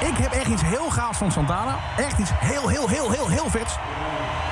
Ik 0.00 0.16
heb 0.16 0.32
echt 0.32 0.46
iets 0.46 0.62
heel 0.62 0.90
gaafs 0.90 1.18
van 1.18 1.32
Santana. 1.32 1.76
Echt 1.96 2.18
iets 2.18 2.30
heel, 2.34 2.68
heel, 2.68 2.88
heel, 2.88 3.10
heel, 3.10 3.28
heel 3.28 3.50
vets. 3.50 3.74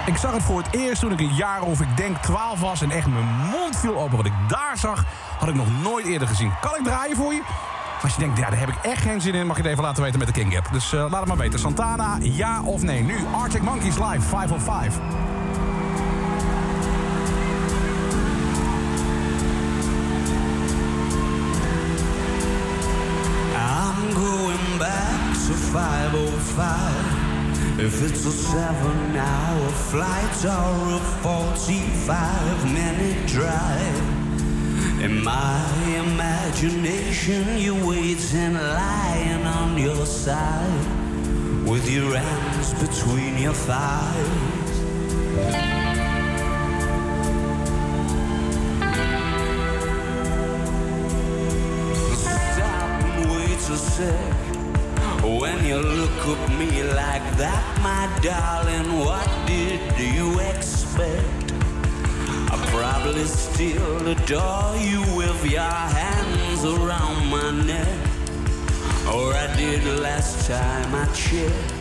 Ik 0.06 0.16
zag 0.16 0.32
het 0.32 0.42
voor 0.42 0.58
het 0.62 0.66
eerst 0.70 1.00
toen 1.00 1.12
ik 1.12 1.20
een 1.20 1.34
jaar 1.34 1.62
of 1.62 1.80
ik 1.80 1.96
denk 1.96 2.16
12 2.16 2.60
was... 2.60 2.82
en 2.82 2.90
echt 2.90 3.06
mijn 3.06 3.26
mond 3.50 3.76
viel 3.76 3.96
open. 3.98 4.16
Wat 4.16 4.26
ik 4.26 4.32
daar 4.48 4.76
zag, 4.76 5.04
had 5.38 5.48
ik 5.48 5.54
nog 5.54 5.80
nooit 5.82 6.06
eerder 6.06 6.28
gezien. 6.28 6.52
Kan 6.60 6.76
ik 6.76 6.84
draaien 6.84 7.16
voor 7.16 7.32
je? 7.32 7.42
Als 8.02 8.14
je 8.14 8.18
denkt, 8.18 8.38
ja, 8.38 8.50
daar 8.50 8.58
heb 8.58 8.68
ik 8.68 8.76
echt 8.82 9.02
geen 9.02 9.20
zin 9.20 9.34
in... 9.34 9.46
mag 9.46 9.56
je 9.56 9.62
het 9.62 9.70
even 9.70 9.84
laten 9.84 10.02
weten 10.02 10.18
met 10.18 10.28
de 10.28 10.34
King 10.34 10.54
Gap. 10.54 10.68
Dus 10.72 10.90
laat 10.90 11.10
het 11.12 11.26
maar 11.26 11.36
weten. 11.36 11.58
Santana, 11.58 12.16
ja 12.20 12.62
of 12.62 12.82
nee? 12.82 13.02
Nu 13.02 13.16
Arctic 13.32 13.62
Monkeys 13.62 13.98
live, 13.98 14.20
505. 14.20 14.98
505. 25.74 27.80
If 27.80 28.00
it's 28.04 28.24
a 28.24 28.30
seven 28.30 29.16
hour 29.16 29.68
flight 29.90 30.44
or 30.44 30.94
a 30.94 31.00
45 31.20 32.72
minute 32.72 33.26
drive. 33.26 33.98
In 35.02 35.24
my 35.24 35.66
imagination, 35.98 37.58
you're 37.58 37.84
waiting, 37.84 38.54
lying 38.54 39.44
on 39.44 39.76
your 39.76 40.06
side, 40.06 40.86
with 41.68 41.90
your 41.90 42.16
hands 42.16 42.72
between 42.74 43.36
your 43.38 43.52
thighs. 43.52 44.74
Stop 52.14 53.04
When 55.24 55.64
you 55.64 55.78
look 55.78 56.28
at 56.28 56.58
me 56.58 56.82
like 56.82 57.26
that, 57.38 57.80
my 57.82 58.04
darling, 58.20 58.98
what 58.98 59.26
did 59.46 59.80
you 59.98 60.38
expect? 60.38 61.52
I 62.52 62.56
probably 62.70 63.24
still 63.24 64.06
adore 64.06 64.76
you 64.76 65.00
with 65.16 65.50
your 65.50 65.62
hands 65.62 66.62
around 66.66 67.26
my 67.30 67.50
neck. 67.64 67.88
Or 69.14 69.32
I 69.32 69.48
did 69.56 69.82
last 69.98 70.46
time 70.46 70.94
I 70.94 71.06
checked. 71.14 71.72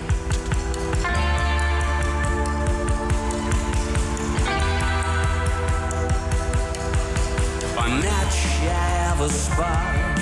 A 7.78 7.90
night 7.90 8.30
shy 8.30 9.12
of 9.12 9.20
a 9.20 9.30
spark. 9.30 10.13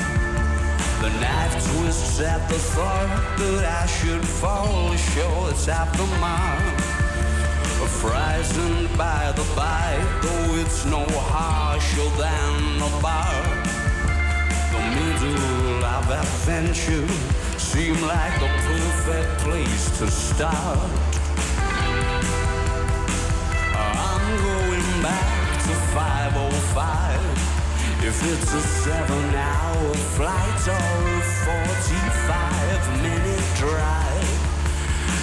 The 1.01 1.09
knife 1.19 1.53
twists 1.65 2.19
at 2.19 2.47
the 2.47 2.59
thought 2.59 3.37
that 3.39 3.65
I 3.81 3.87
should 3.87 4.23
fall 4.23 4.95
short. 4.95 5.51
It's 5.53 5.65
the 5.65 6.07
mark. 6.19 6.79
Frightened 8.01 8.95
by 8.95 9.31
the 9.35 9.43
bite, 9.55 10.19
though 10.21 10.55
it's 10.61 10.85
no 10.85 11.03
harsher 11.09 12.09
than 12.21 12.81
a 12.81 13.01
bark. 13.01 13.63
The 14.73 14.81
middle 14.95 15.85
of 15.85 16.09
adventure 16.09 17.07
seemed 17.57 18.01
like 18.01 18.39
the 18.39 18.49
perfect 18.69 19.39
place 19.39 19.97
to 19.97 20.07
start. 20.09 20.89
I'm 23.73 24.25
going 24.43 25.01
back 25.01 25.61
to 25.65 25.73
505. 25.97 27.50
If 28.03 28.17
it's 28.33 28.53
a 28.53 28.61
seven 28.61 29.35
hour 29.35 29.93
flight 30.17 30.67
or 30.67 30.73
a 30.73 31.21
45 31.45 33.01
minute 33.03 33.45
drive. 33.57 34.31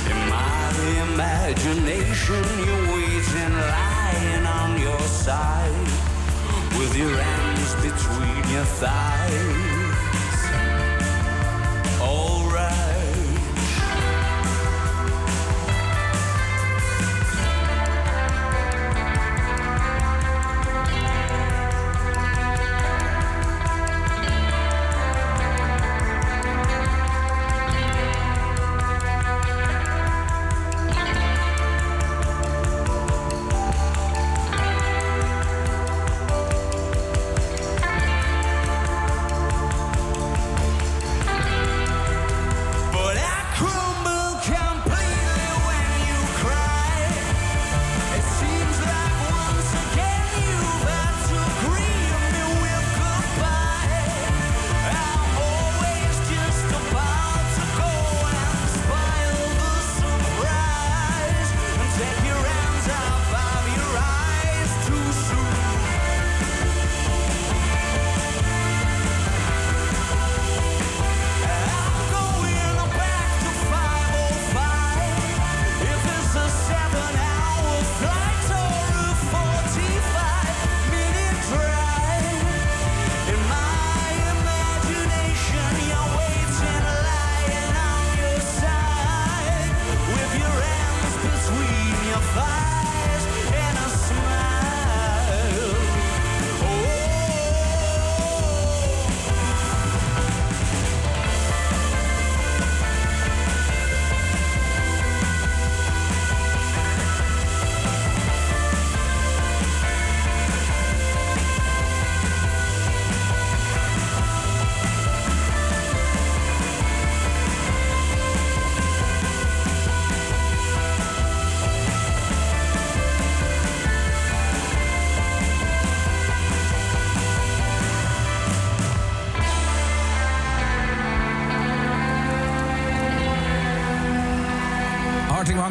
In 0.09 0.19
my 0.31 0.69
imagination, 1.13 2.45
you're 2.65 2.87
waiting, 2.95 3.53
lying 3.53 4.47
on 4.47 4.81
your 4.81 5.01
side, 5.01 5.89
with 6.79 6.97
your 6.97 7.17
hands 7.17 7.75
between 7.83 8.55
your 8.55 8.65
thighs. 8.65 9.78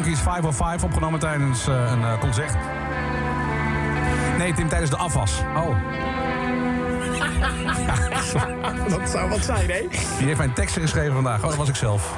Monkeys 0.08 0.26
505 0.26 0.82
opgenomen 0.82 1.20
tijdens 1.20 1.66
eh, 1.66 1.74
een 1.74 2.02
eh, 2.02 2.18
concert. 2.18 2.56
Nee, 4.38 4.54
Tim, 4.54 4.68
tijdens 4.68 4.90
de 4.90 4.96
afwas. 4.96 5.32
Oh. 5.56 5.76
Dat 8.98 9.08
zou 9.10 9.28
wat 9.28 9.44
zijn, 9.44 9.70
hè? 9.70 9.86
Die 10.18 10.26
heeft 10.26 10.38
mijn 10.38 10.52
teksten 10.52 10.82
geschreven 10.82 11.12
vandaag. 11.12 11.42
Oh, 11.42 11.48
dat 11.48 11.56
was 11.56 11.68
ik 11.68 11.74
zelf. 11.74 12.14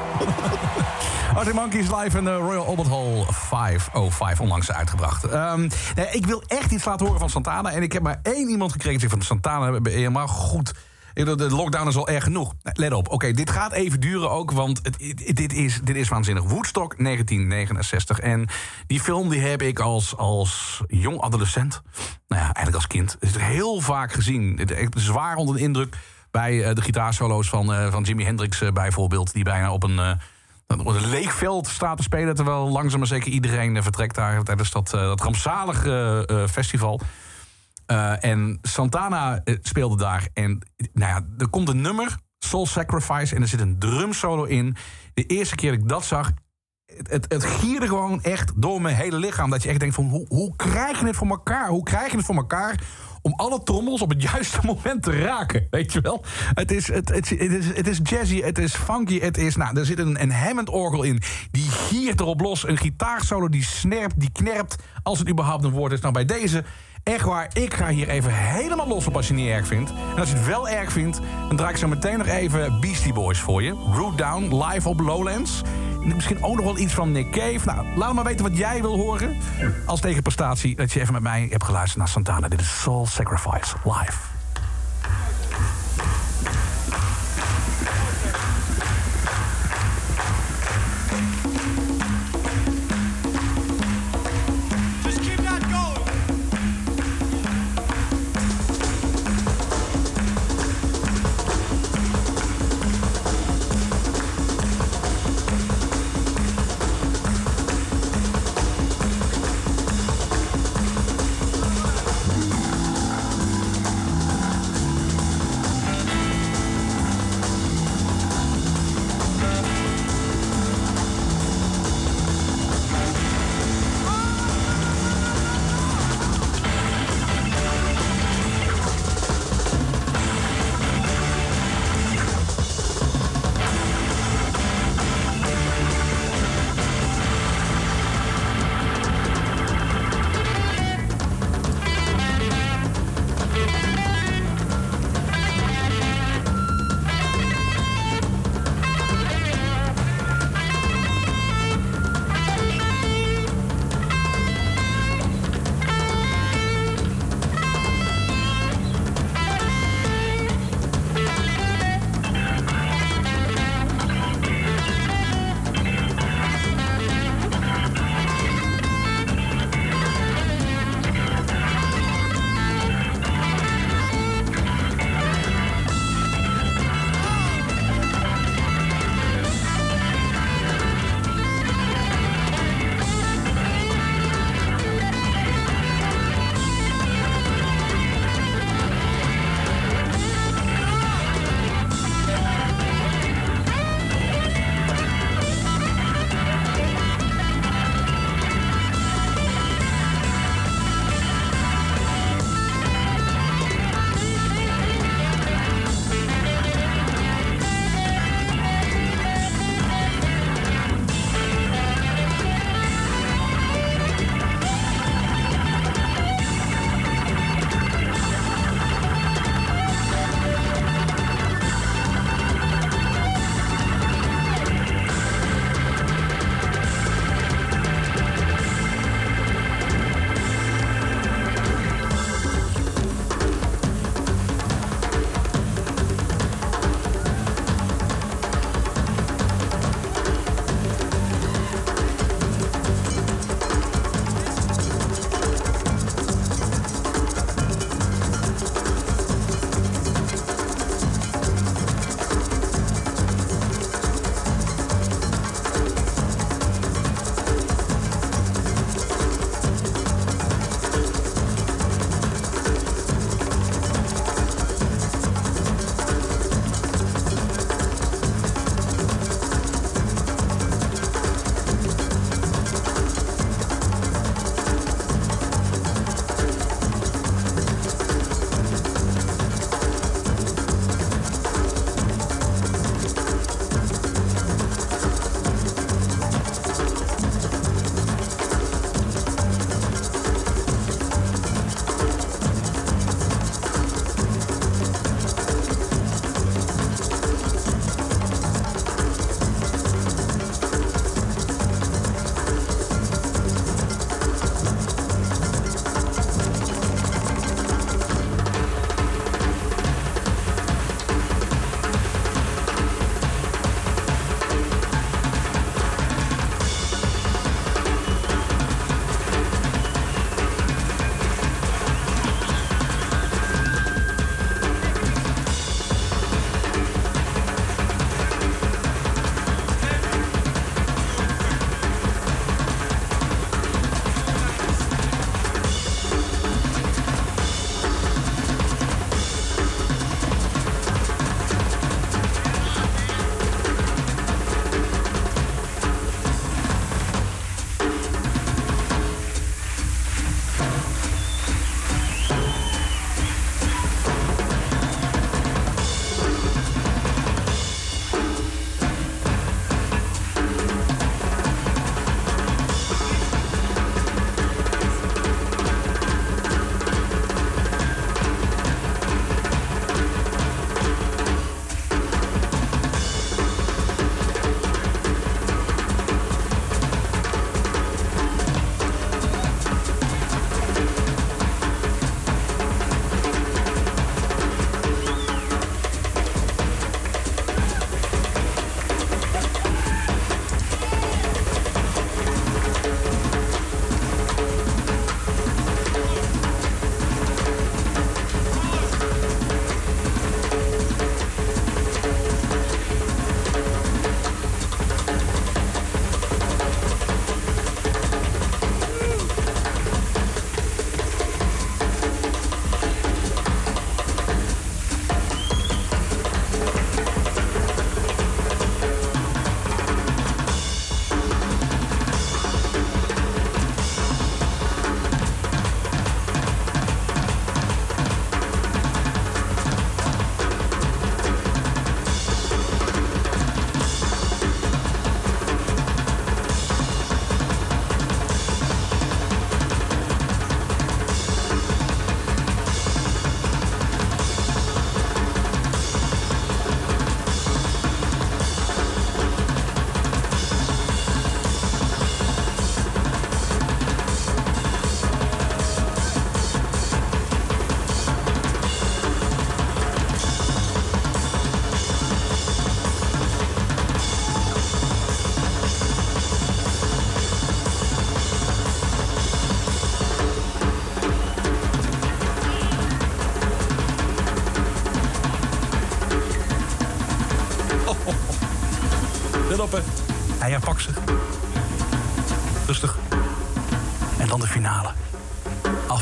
Arctic 1.37 1.55
Monkeys 1.55 1.91
live 1.91 2.19
in 2.19 2.25
de 2.25 2.35
Royal 2.35 2.67
Albert 2.67 2.89
Hall 2.89 3.25
505 3.29 4.41
onlangs 4.41 4.73
uitgebracht. 4.73 5.25
Ehm, 5.25 5.69
nee, 5.95 6.09
ik 6.11 6.27
wil 6.27 6.43
echt 6.47 6.71
iets 6.71 6.85
laten 6.85 7.05
horen 7.07 7.21
van 7.21 7.31
Santana. 7.31 7.71
En 7.71 7.83
ik 7.83 7.93
heb 7.93 8.03
maar 8.03 8.21
één 8.23 8.49
iemand 8.49 8.73
gekregen 8.73 9.01
die 9.01 9.09
van 9.09 9.23
Santana 9.23 9.79
helemaal 9.83 10.29
goed. 10.29 10.73
De 11.15 11.51
lockdown 11.51 11.89
is 11.89 11.97
al 11.97 12.09
erg 12.09 12.25
genoeg. 12.25 12.55
Let 12.63 12.93
op, 12.93 13.09
oké, 13.09 13.33
dit 13.33 13.51
gaat 13.51 13.73
even 13.73 14.01
duren 14.01 14.31
ook, 14.31 14.51
want 14.51 14.81
het, 14.83 14.99
dit, 15.37 15.53
is, 15.53 15.81
dit 15.85 15.97
is 15.97 16.09
waanzinnig. 16.09 16.45
Woodstock 16.45 16.99
1969. 16.99 18.19
En 18.19 18.49
die 18.87 19.01
film 19.01 19.29
die 19.29 19.41
heb 19.41 19.63
ik 19.63 19.79
als, 19.79 20.17
als 20.17 20.83
jong 20.87 21.21
adolescent, 21.21 21.83
nou 22.29 22.41
ja, 22.41 22.53
eigenlijk 22.53 22.77
als 22.77 22.87
kind, 22.87 23.17
heel 23.39 23.81
vaak 23.81 24.13
gezien. 24.13 24.69
Zwaar 24.95 25.37
onder 25.37 25.55
de 25.55 25.61
indruk 25.61 25.97
bij 26.31 26.65
eh, 26.65 26.75
de 26.75 26.83
gitaarsolo's 26.83 27.49
van, 27.49 27.73
eh, 27.73 27.91
van 27.93 28.03
Jimi 28.03 28.25
Hendrix 28.25 28.61
eh, 28.61 28.73
bijvoorbeeld, 28.73 29.33
die 29.33 29.45
bijna 29.45 29.73
op 29.73 29.83
een... 29.83 30.19
op 30.67 30.87
een 30.87 31.09
leeg 31.09 31.35
veld 31.35 31.67
staat 31.67 31.97
te 31.97 32.03
spelen... 32.03 32.35
terwijl 32.35 32.69
langzaam 32.69 32.99
maar 32.99 33.09
zeker 33.09 33.31
iedereen 33.31 33.83
vertrekt 33.83 34.15
daar... 34.15 34.43
tijdens 34.43 34.71
dat, 34.71 34.91
dat 34.91 35.21
rampzalige 35.21 36.47
festival. 36.51 37.01
Eh, 37.91 38.25
en 38.25 38.59
Santana 38.63 39.41
eh, 39.45 39.57
speelde 39.63 39.97
daar. 39.97 40.29
En 40.33 40.59
nou 40.93 41.13
ja, 41.13 41.27
er 41.39 41.49
komt 41.49 41.69
een 41.69 41.81
nummer, 41.81 42.17
Soul 42.39 42.67
Sacrifice... 42.67 43.35
en 43.35 43.43
er 43.43 43.49
zit 43.49 43.61
een 43.61 43.79
drumsolo 43.79 44.45
in. 44.45 44.77
De 45.15 45.27
eerste 45.27 45.55
keer 45.55 45.71
dat 45.71 45.81
ik 45.81 45.89
dat 45.89 46.05
zag... 46.05 46.33
Het, 47.03 47.27
het, 47.29 47.45
gierde 47.45 47.87
gewoon 47.87 48.23
echt 48.23 48.53
door 48.57 48.83
mijn 48.83 48.97
hele 48.97 49.19
lichaam. 49.19 49.51
Dat 49.51 49.63
je 49.63 49.69
echt 49.69 49.81
denkt 49.81 49.95
van, 49.95 50.09
hoe, 50.09 50.27
hoe 50.29 50.57
krijg 50.57 51.01
je 51.01 51.07
het 51.07 51.17
voor 51.17 51.29
elkaar? 51.29 51.69
Hoe 51.69 51.83
krijg 51.83 52.11
je 52.11 52.17
het 52.17 52.27
voor 52.27 52.35
elkaar 52.35 52.81
om 53.23 53.33
alle 53.37 53.63
trommels 53.63 54.03
op 54.03 54.11
het 54.11 54.23
juiste 54.33 54.61
moment 54.63 55.03
te 55.03 55.23
raken? 55.23 55.67
Weet 55.71 55.93
je 55.93 56.01
wel? 56.01 56.25
Het 56.55 56.71
is, 56.71 56.89
het, 56.89 57.09
het, 57.09 57.29
het 57.29 57.41
is, 57.41 57.67
het 57.67 57.87
is 57.87 58.01
jazzy, 58.03 58.41
het 58.43 58.59
is 58.59 58.75
funky, 58.75 59.21
het 59.21 59.39
is... 59.39 59.57
Nou, 59.57 59.79
er 59.79 59.87
zit 59.87 59.99
een, 59.99 60.23
een 60.23 60.33
Hammond-orgel 60.33 61.03
in. 61.03 61.23
Die 61.51 61.71
giert 61.71 62.21
erop 62.21 62.41
los. 62.41 62.69
Een 62.69 62.79
gitaarsolo 62.79 63.49
die 63.49 63.65
snerpt, 63.65 64.21
die 64.21 64.33
knerpt... 64.33 64.77
als 65.03 65.19
het 65.19 65.29
überhaupt 65.29 65.65
een 65.65 65.71
woord 65.71 65.93
is. 65.93 66.01
Nou, 66.01 66.13
bij 66.13 66.25
deze... 66.25 66.65
Echt 67.03 67.25
waar, 67.25 67.51
ik 67.53 67.75
ga 67.75 67.89
hier 67.89 68.09
even 68.09 68.35
helemaal 68.35 68.89
los 68.89 69.07
op 69.07 69.17
als 69.17 69.29
je 69.29 69.35
het 69.35 69.43
niet 69.43 69.53
erg 69.53 69.67
vindt. 69.67 69.91
En 69.91 70.19
als 70.19 70.31
je 70.31 70.37
het 70.37 70.47
wel 70.47 70.69
erg 70.69 70.93
vindt, 70.93 71.21
dan 71.49 71.57
draai 71.57 71.73
ik 71.73 71.79
zo 71.79 71.89
meteen 71.89 72.19
nog 72.19 72.27
even 72.27 72.81
Beastie 72.81 73.13
Boys 73.13 73.41
voor 73.41 73.63
je. 73.63 73.71
Root 73.71 74.19
Down, 74.19 74.65
live 74.65 74.89
op 74.89 75.01
Lowlands. 75.01 75.63
En 76.03 76.15
Misschien 76.15 76.43
ook 76.43 76.57
nog 76.57 76.65
wel 76.65 76.79
iets 76.79 76.95
van 76.95 77.13
Nick 77.13 77.31
Cave. 77.31 77.61
Nou, 77.65 77.87
laat 77.97 78.13
maar 78.13 78.25
weten 78.25 78.49
wat 78.49 78.57
jij 78.57 78.81
wil 78.81 78.97
horen. 78.97 79.37
Als 79.87 80.01
tegenprestatie 80.01 80.77
dat 80.77 80.93
je 80.93 81.01
even 81.01 81.13
met 81.13 81.23
mij 81.23 81.47
hebt 81.51 81.65
geluisterd 81.65 81.99
naar 81.99 82.09
Santana. 82.09 82.49
Dit 82.49 82.61
is 82.61 82.81
Soul 82.81 83.07
Sacrifice, 83.07 83.77
live. 83.85 84.40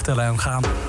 Aftellen 0.08 0.32
en 0.32 0.38
gaan. 0.38 0.87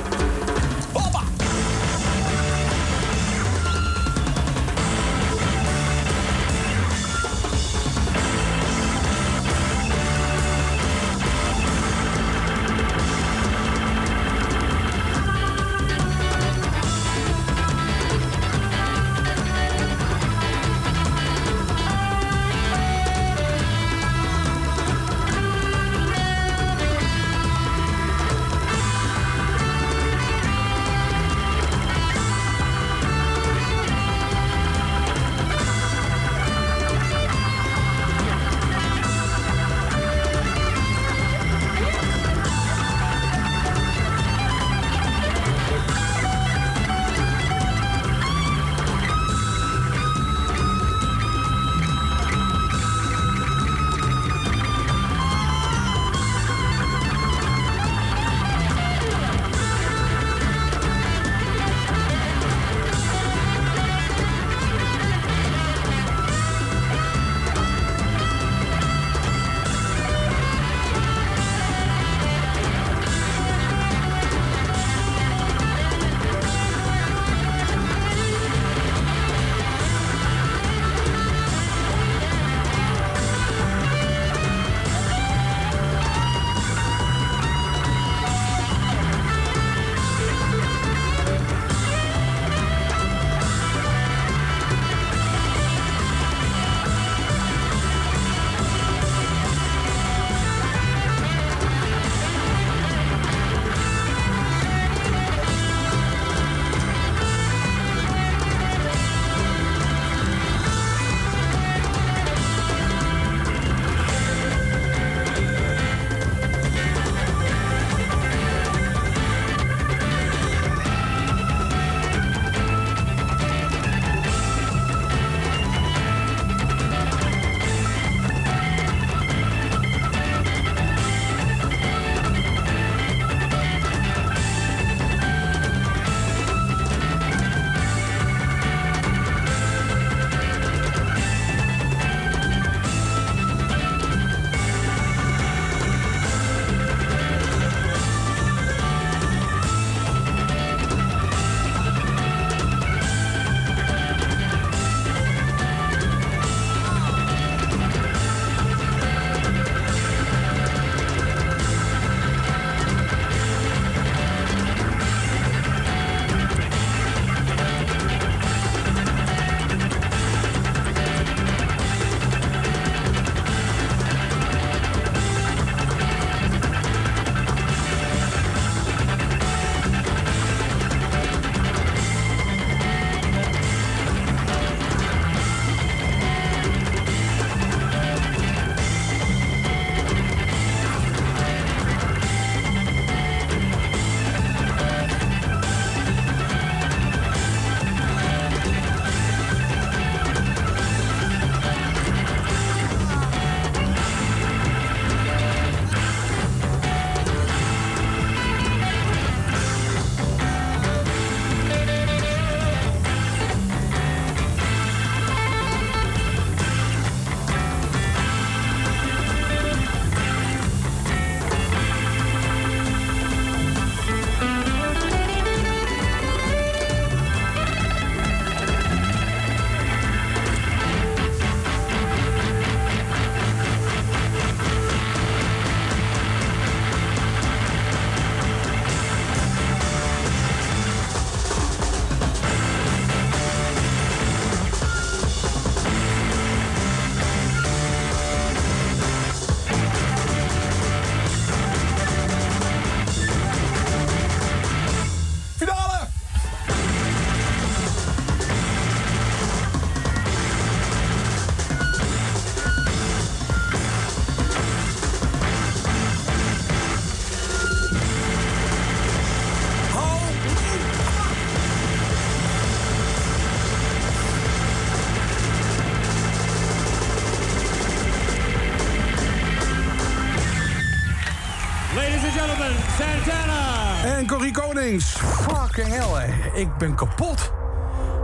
Hè. 285.92 286.60
Ik 286.60 286.78
ben 286.78 286.96
kapot. 286.96 287.52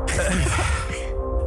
Eh, 0.05 0.31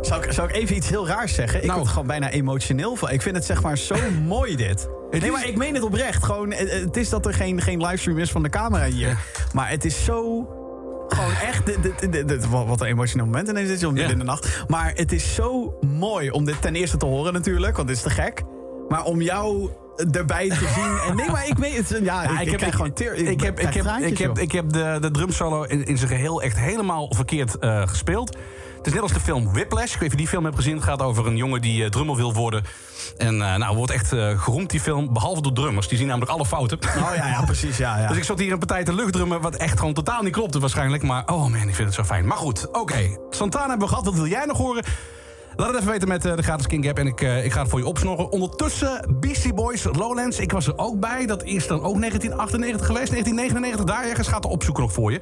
Zou 0.00 0.24
ik, 0.24 0.32
zou 0.32 0.48
ik 0.48 0.54
even 0.54 0.76
iets 0.76 0.88
heel 0.88 1.06
raars 1.06 1.34
zeggen? 1.34 1.60
Ik 1.60 1.66
Nou. 1.66 1.78
word 1.78 1.90
gewoon 1.90 2.06
bijna 2.06 2.30
emotioneel 2.30 2.96
van. 2.96 3.10
Ik 3.10 3.22
vind 3.22 3.36
het 3.36 3.44
zeg 3.44 3.62
maar 3.62 3.78
zo 3.78 3.94
mooi 4.26 4.56
dit. 4.56 4.88
Nee, 5.10 5.30
maar 5.30 5.46
ik 5.48 5.56
meen 5.56 5.74
het 5.74 5.82
oprecht. 5.82 6.24
Gewoon, 6.24 6.52
het, 6.52 6.70
het 6.72 6.96
is 6.96 7.08
dat 7.08 7.26
er 7.26 7.34
geen, 7.34 7.60
geen 7.60 7.80
livestream 7.82 8.18
is 8.18 8.30
van 8.30 8.42
de 8.42 8.48
camera 8.48 8.84
hier. 8.84 9.18
Maar 9.52 9.70
het 9.70 9.84
is 9.84 10.04
zo... 10.04 10.46
Gewoon 11.08 11.32
echt, 11.46 11.66
dit, 11.66 11.82
dit, 11.82 12.12
dit- 12.12 12.28
dit- 12.28 12.48
wat 12.48 12.66
wat 12.66 12.80
een 12.80 12.86
emotioneel 12.86 13.26
moment 13.26 13.48
ineens 13.48 13.68
is, 13.70 13.84
om 13.84 13.92
midden 13.92 14.06
Ja. 14.06 14.12
in 14.12 14.18
de 14.18 14.24
nacht. 14.24 14.64
Maar 14.66 14.92
het 14.94 15.12
is 15.12 15.34
zo 15.34 15.78
mooi 15.80 16.30
om 16.30 16.44
dit 16.44 16.62
ten 16.62 16.74
eerste 16.74 16.96
te 16.96 17.06
horen 17.06 17.32
natuurlijk, 17.32 17.76
want 17.76 17.88
dit 17.88 17.96
is 17.96 18.02
te 18.02 18.10
gek. 18.10 18.42
Maar 18.88 19.04
om 19.04 19.20
jou 19.20 19.70
erbij 20.10 20.48
te 20.48 20.68
zien. 20.74 21.10
En 21.10 21.16
nee, 21.16 21.30
maar 21.30 21.46
ik 21.46 21.58
weet 21.58 21.76
het. 21.76 22.04
Ja, 22.04 22.22
Ja, 22.22 22.40
ik, 22.40 22.50
ik, 22.50 22.56
krijg 22.56 22.74
gewoon 22.74 22.92
teer. 22.92 23.14
ik, 23.14 23.40
heb, 23.40 23.60
ik, 23.60 23.74
heb, 23.74 23.86
ik, 23.86 24.18
heb, 24.18 24.38
ik 24.38 24.52
heb 24.52 24.72
de, 24.72 24.98
de 25.00 25.10
drumsolo 25.10 25.62
in, 25.62 25.84
in 25.84 25.98
zijn 25.98 26.10
geheel 26.10 26.42
echt 26.42 26.58
helemaal 26.58 27.14
verkeerd 27.14 27.58
eh, 27.58 27.82
gespeeld. 27.86 28.36
Het 28.78 28.86
is 28.86 28.92
net 28.92 29.02
als 29.02 29.12
de 29.12 29.20
film 29.20 29.52
Whiplash. 29.52 29.94
Ik 29.94 30.00
weet 30.00 30.00
niet 30.00 30.02
of 30.02 30.10
je 30.10 30.16
die 30.16 30.28
film 30.28 30.44
hebt 30.44 30.56
gezien. 30.56 30.74
Het 30.74 30.84
gaat 30.84 31.02
over 31.02 31.26
een 31.26 31.36
jongen 31.36 31.60
die 31.60 31.84
eh, 31.84 31.90
drummer 31.90 32.16
wil 32.16 32.34
worden. 32.34 32.64
En 33.16 33.42
eh, 33.42 33.54
nou, 33.54 33.76
wordt 33.76 33.92
echt 33.92 34.12
eh, 34.12 34.40
geroemd, 34.40 34.70
die 34.70 34.80
film. 34.80 35.12
Behalve 35.12 35.42
door 35.42 35.52
drummers. 35.52 35.88
Die 35.88 35.98
zien 35.98 36.06
namelijk 36.06 36.30
alle 36.30 36.46
fouten. 36.46 36.78
Oh 36.96 37.10
ja, 37.16 37.26
ja, 37.26 37.42
precies. 37.44 37.76
Ja, 37.76 37.98
ja. 37.98 38.06
Dus 38.08 38.16
ik 38.16 38.24
zat 38.24 38.38
hier 38.38 38.52
een 38.52 38.58
partij 38.58 38.84
te 38.84 38.94
luchtdrummen... 38.94 39.40
wat 39.40 39.54
echt 39.54 39.78
gewoon 39.78 39.94
totaal 39.94 40.22
niet 40.22 40.32
klopte 40.32 40.58
waarschijnlijk. 40.58 41.02
Maar 41.02 41.22
oh 41.26 41.40
man, 41.40 41.54
ik 41.54 41.74
vind 41.74 41.78
het 41.78 41.94
zo 41.94 42.04
fijn. 42.04 42.26
Maar 42.26 42.36
goed, 42.36 42.68
oké. 42.72 43.16
Santana 43.30 43.68
hebben 43.68 43.86
we 43.86 43.88
gehad. 43.88 44.04
Wat 44.04 44.14
wil 44.14 44.26
jij 44.26 44.44
nog 44.44 44.56
horen? 44.56 44.84
Laat 45.56 45.68
het 45.68 45.76
even 45.76 45.90
weten 45.90 46.08
met 46.08 46.24
eh, 46.24 46.36
de 46.36 46.42
gratis 46.42 46.66
King 46.66 46.84
Gap. 46.84 46.98
En 46.98 47.06
ik, 47.06 47.20
eh, 47.20 47.44
ik 47.44 47.52
ga 47.52 47.60
het 47.60 47.70
voor 47.70 47.78
je 47.78 47.86
opsnorren. 47.86 48.30
Ondertussen, 48.30 49.16
Beastie 49.20 49.54
Boys, 49.54 49.84
Lowlands. 49.84 50.38
Ik 50.38 50.52
was 50.52 50.66
er 50.66 50.78
ook 50.78 51.00
bij. 51.00 51.26
Dat 51.26 51.44
is 51.44 51.66
dan 51.66 51.82
ook 51.82 51.98
1998 51.98 52.86
geweest. 52.86 53.10
1999, 53.10 53.84
daar 53.84 54.08
ergens. 54.08 54.28
Gaat 54.28 54.44
er 54.44 54.50
opzoeken 54.50 54.82
nog 54.82 54.92
voor 54.92 55.12
je. 55.12 55.20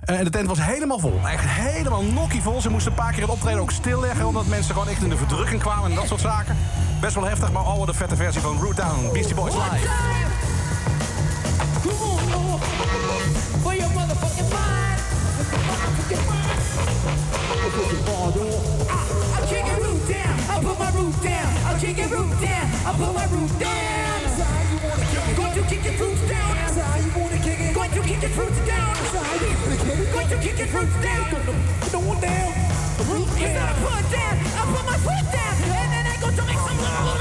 Eh, 0.00 0.18
en 0.18 0.24
de 0.24 0.30
tent 0.30 0.48
was 0.48 0.62
helemaal 0.62 0.98
vol. 0.98 1.20
Echt 1.26 1.44
helemaal 1.46 2.02
nokkie 2.02 2.42
vol. 2.42 2.60
Ze 2.60 2.70
moesten 2.70 2.90
een 2.92 2.98
paar 2.98 3.12
keer 3.12 3.22
het 3.22 3.30
optreden 3.30 3.60
ook 3.60 3.70
stilleggen... 3.70 4.26
omdat 4.26 4.46
mensen 4.46 4.72
gewoon 4.72 4.88
echt 4.88 5.02
in 5.02 5.08
de 5.08 5.16
verdrukking 5.16 5.60
kwamen 5.60 5.90
en 5.90 5.96
dat 5.96 6.06
soort 6.06 6.20
zaken. 6.20 6.56
Best 7.00 7.14
wel 7.14 7.24
heftig, 7.24 7.52
maar 7.52 7.62
oh, 7.62 7.78
wat 7.78 7.88
een 7.88 7.94
vette 7.94 8.16
versie 8.16 8.40
van 8.40 8.58
Root 8.60 8.76
Down. 8.76 9.12
Beastie 9.12 9.34
Boys 9.34 9.54
live. 9.54 9.88
roof 20.98 21.22
down. 21.22 21.46
I'll 21.66 21.78
kick 21.78 21.96
your 21.96 22.08
roof 22.08 22.40
down. 22.40 22.66
I'll 22.86 22.94
pull 22.94 23.12
my 23.12 23.26
roof 23.26 23.52
down. 23.58 24.22
That's 24.22 24.42
how. 24.42 25.36
Going 25.36 25.54
to 25.54 25.62
kick 25.70 25.84
your 25.84 25.94
roof 26.02 26.20
down. 26.28 26.54
That's 26.56 26.76
how. 26.76 26.98
Going 27.14 27.30
to 27.30 28.00
kick 28.02 28.22
your 28.22 28.34
roof 28.34 28.56
down. 28.66 28.94
That's 28.98 29.14
how. 29.14 29.38
Going 30.14 30.28
to 30.28 30.36
kick 30.42 30.58
your 30.58 30.68
roof 30.74 30.92
down. 31.02 31.24
No 31.92 32.00
one 32.00 32.20
down. 32.20 32.52
The 32.98 33.04
roof 33.12 33.28
down. 33.30 33.42
It's 33.42 33.54
not 33.54 33.70
a 33.70 33.74
put 33.78 34.04
down. 34.10 34.34
I 34.58 34.62
put 34.74 34.84
my 34.90 34.98
foot 35.06 35.26
down, 35.32 35.54
and 35.62 35.90
then 35.94 36.06
I 36.06 36.16
go 36.20 36.28
to 36.34 36.42
make 36.46 36.58
some 36.58 36.78
love. 36.82 37.17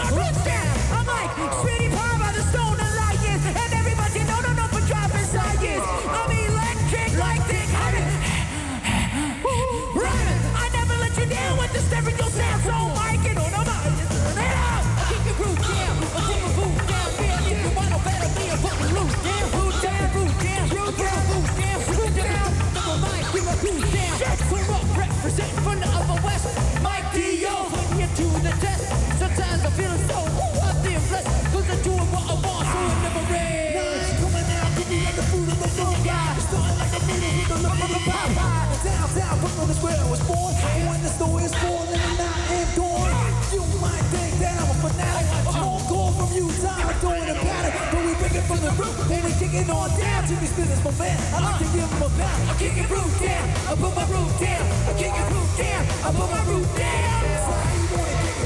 Brooklyn 39.58 39.76
is 39.76 39.82
where 39.82 39.97
I 39.97 40.10
was 40.10 40.22
born. 40.30 40.53
When 40.86 41.01
the 41.01 41.10
story 41.10 41.43
is 41.49 41.53
and 41.58 42.22
I 42.22 42.62
am 42.62 42.70
gone. 42.78 43.10
You 43.49 43.66
might 43.82 44.05
think 44.14 44.38
that 44.38 44.53
I'm 44.53 44.70
a 44.70 44.78
fanatic. 44.86 45.49
A 45.49 45.53
phone 45.58 45.82
call 45.89 46.12
from 46.14 46.30
Utah, 46.30 46.78
I'm 46.78 46.93
throwing. 47.01 47.26
But 47.26 48.05
we 48.05 48.14
bring 48.22 48.36
it 48.38 48.45
from 48.45 48.62
the 48.62 48.70
root, 48.78 48.93
and 49.10 49.24
we 49.26 49.34
kick 49.34 49.53
it 49.58 49.70
on 49.70 49.89
down. 49.97 50.28
Jimmy's 50.30 50.53
business, 50.53 50.78
my 50.86 50.93
man. 51.01 51.18
I 51.34 51.41
like 51.41 51.58
to 51.58 51.68
give 51.74 51.89
a 51.89 52.05
bounce. 52.05 52.49
I 52.49 52.55
kick 52.62 52.78
it 52.78 52.86
root 52.86 53.14
down. 53.18 53.45
I 53.66 53.74
put 53.74 53.93
my 53.97 54.05
root 54.05 54.34
down. 54.38 54.62
I 54.62 54.93
kick 54.93 55.14
it 55.18 55.26
root 55.34 55.49
down. 55.58 55.84
I 56.05 56.10
put 56.14 56.30
my 56.30 56.41
root 56.45 56.70
down. 56.78 57.18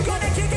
Gonna 0.07 0.30
kick 0.32 0.47
it 0.47 0.47
root 0.47 0.47
down. 0.47 0.51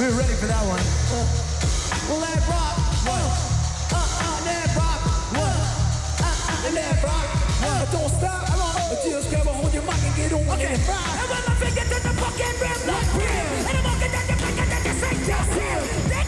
We're 0.00 0.16
ready 0.16 0.32
for 0.32 0.46
that 0.46 0.64
one. 0.64 0.80
Well, 2.08 2.20
let 2.24 2.40
rock. 2.48 2.72
One. 3.04 3.20
Uh, 3.20 4.00
uh, 4.00 4.40
let 4.48 4.72
rock. 4.72 5.00
One. 5.36 5.60
Uh, 6.16 6.24
uh, 6.24 6.72
let 6.72 7.04
rock. 7.04 7.28
One. 7.60 7.84
Don't 7.92 8.08
stop. 8.08 8.46
Come 8.48 8.62
on. 8.64 8.96
Just 9.04 9.28
grab 9.28 9.46
a 9.46 9.52
hold 9.52 9.74
your 9.74 9.82
mic 9.82 10.00
and 10.00 10.16
get 10.16 10.32
on 10.32 10.40
okay. 10.56 10.72
and 10.72 10.88
rock. 10.88 11.04
And 11.04 11.28
when 11.28 11.42
my 11.44 11.54
finger 11.60 11.84
to 11.84 11.98
the 12.00 12.12
fucking 12.16 12.56
rim 12.64 12.80
like 12.88 13.12
rim. 13.12 13.68
And 13.68 13.76
I'm 13.76 13.84
walking 13.84 14.08
down 14.08 14.24
your 14.24 14.40
finger 14.40 14.66
that 14.72 14.82
you 14.88 14.94
say 15.04 15.12
just 15.20 15.52
him. 15.52 16.19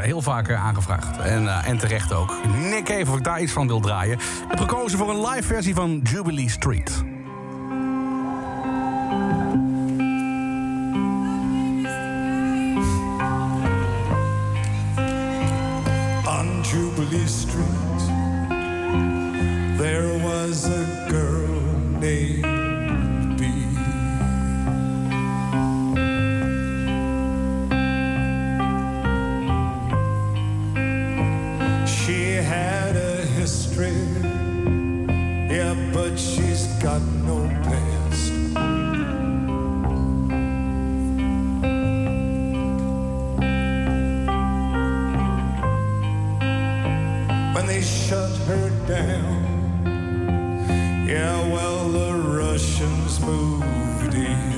Heel 0.00 0.22
vaak 0.22 0.48
eh, 0.48 0.64
aangevraagd. 0.66 1.18
En, 1.18 1.48
eh, 1.48 1.68
en 1.68 1.78
terecht 1.78 2.12
ook. 2.12 2.34
Nick 2.70 2.88
even 2.88 3.12
of 3.12 3.18
ik 3.18 3.24
daar 3.24 3.40
iets 3.40 3.52
van 3.52 3.66
wil 3.66 3.80
draaien. 3.80 4.14
Ik 4.14 4.44
heb 4.48 4.58
gekozen 4.58 4.98
voor 4.98 5.10
een 5.10 5.28
live 5.28 5.42
versie 5.42 5.74
van 5.74 6.00
Jubilee 6.02 6.50
Street. 6.50 7.05
when 47.56 47.66
they 47.66 47.80
shut 47.80 48.36
her 48.48 48.68
down. 48.86 49.86
Yeah, 51.08 51.40
well, 51.50 51.88
the 51.88 52.12
Russians 52.12 53.18
moved 53.18 54.12
in. 54.14 54.55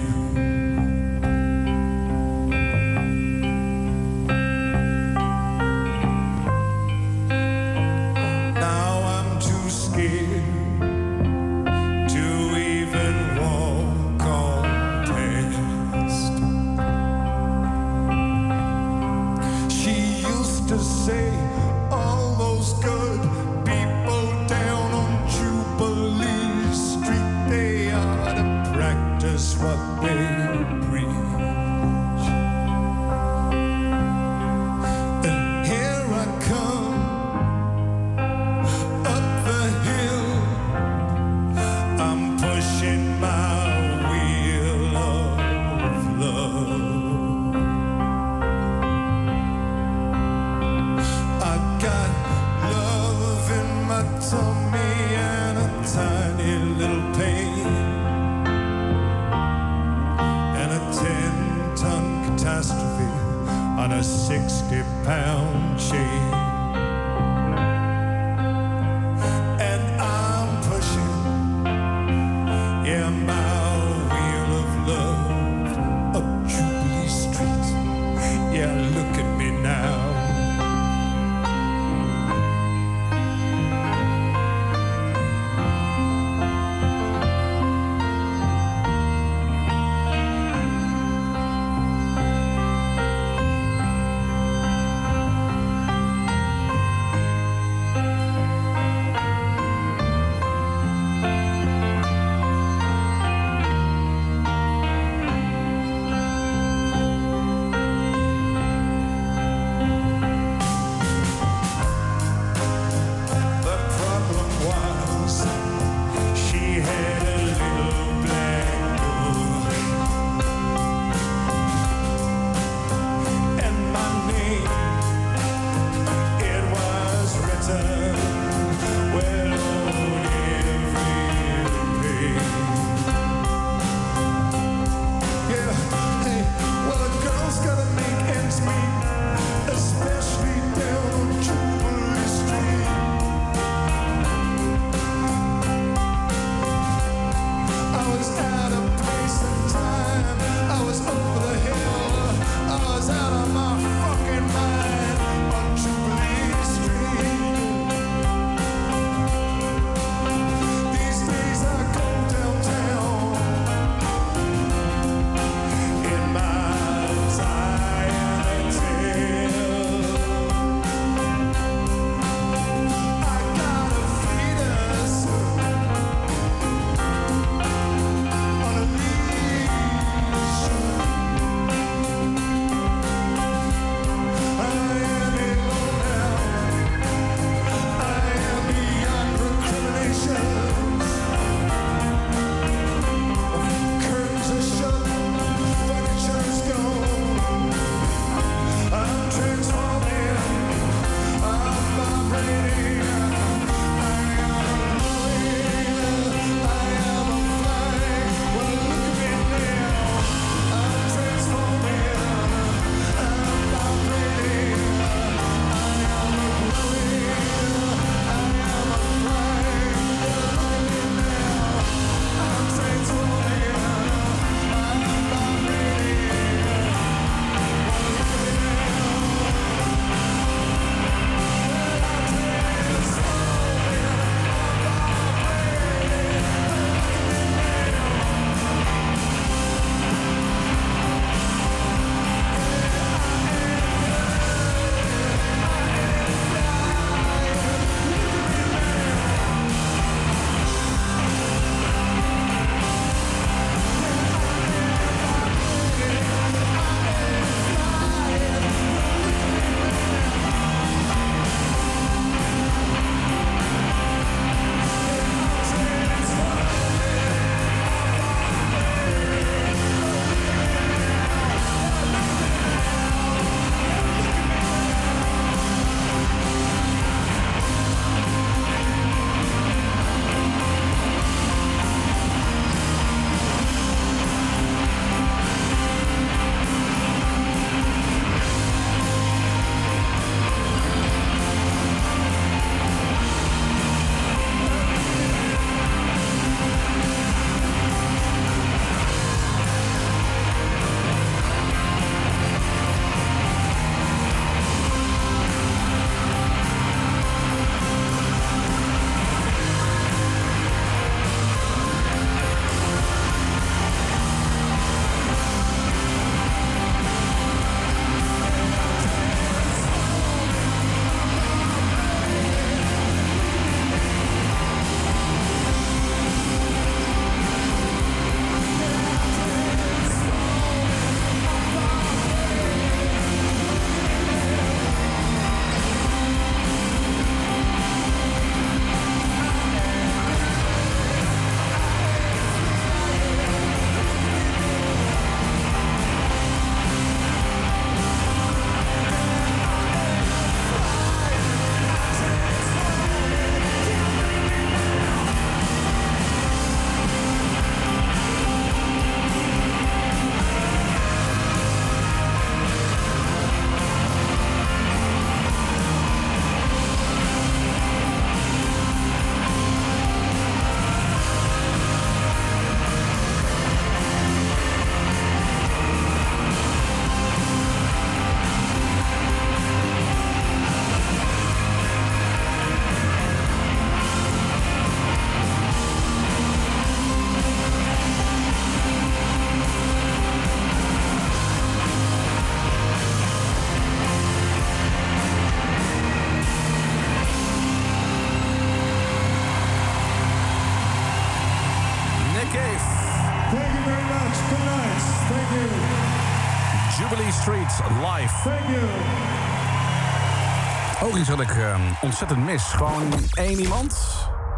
Wat 411.29 411.41
ik 411.41 411.51
eh, 411.51 411.75
ontzettend 412.03 412.45
mis. 412.45 412.63
Gewoon 412.63 413.13
één 413.35 413.59
iemand 413.59 413.99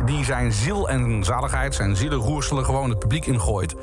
die 0.05 0.25
zijn 0.25 0.53
ziel 0.53 0.89
en 0.89 1.25
zaligheid, 1.25 1.75
zijn 1.75 1.97
zielenroerselen 1.97 2.65
gewoon 2.65 2.91
het 2.91 2.99
publiek 2.99 3.27
ingooit. 3.27 3.75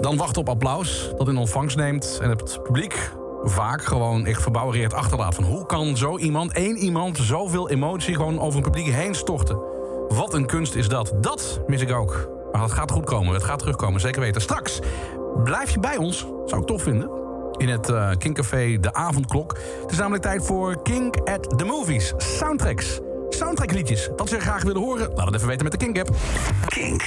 Dan 0.00 0.16
wacht 0.16 0.36
op 0.36 0.48
applaus, 0.48 1.12
dat 1.16 1.28
in 1.28 1.36
ontvangst 1.36 1.76
neemt 1.76 2.18
en 2.22 2.30
het 2.30 2.62
publiek 2.62 3.12
vaak 3.42 3.84
gewoon 3.84 4.26
echt 4.26 4.42
verbouwereerd 4.42 4.94
achterlaat. 4.94 5.34
Van 5.34 5.44
hoe 5.44 5.66
kan 5.66 5.96
zo 5.96 6.18
iemand, 6.18 6.52
één 6.52 6.76
iemand, 6.76 7.18
zoveel 7.18 7.68
emotie 7.68 8.14
gewoon 8.14 8.40
over 8.40 8.56
een 8.56 8.70
publiek 8.70 8.86
heen 8.86 9.14
storten? 9.14 9.58
Wat 10.08 10.34
een 10.34 10.46
kunst 10.46 10.74
is 10.74 10.88
dat. 10.88 11.12
Dat 11.20 11.60
mis 11.66 11.80
ik 11.80 11.92
ook. 11.92 12.28
Maar 12.52 12.62
het 12.62 12.72
gaat 12.72 12.90
goed 12.90 13.04
komen, 13.04 13.34
het 13.34 13.44
gaat 13.44 13.58
terugkomen, 13.58 14.00
zeker 14.00 14.20
weten. 14.20 14.40
Straks 14.40 14.80
blijf 15.44 15.70
je 15.70 15.80
bij 15.80 15.96
ons, 15.96 16.26
zou 16.46 16.60
ik 16.60 16.66
tof 16.66 16.82
vinden 16.82 17.19
in 17.60 17.68
het 17.68 17.88
eh 17.88 18.10
Kinkcafé 18.18 18.80
De 18.80 18.92
Avondklok. 18.92 19.58
Het 19.82 19.90
is 19.90 19.98
namelijk 19.98 20.22
tijd 20.22 20.46
voor 20.46 20.82
Kink 20.82 21.16
at 21.16 21.58
the 21.58 21.64
Movies. 21.64 22.12
Soundtracks. 22.16 23.00
Soundtrackliedjes. 23.28 24.10
Dat 24.16 24.28
ze 24.28 24.40
graag 24.40 24.62
willen 24.62 24.82
horen, 24.82 25.10
laat 25.14 25.26
het 25.26 25.34
even 25.34 25.46
weten 25.46 25.62
met 25.62 25.72
de 25.72 25.78
Kink-app. 25.78 26.10
Kink. 26.66 27.02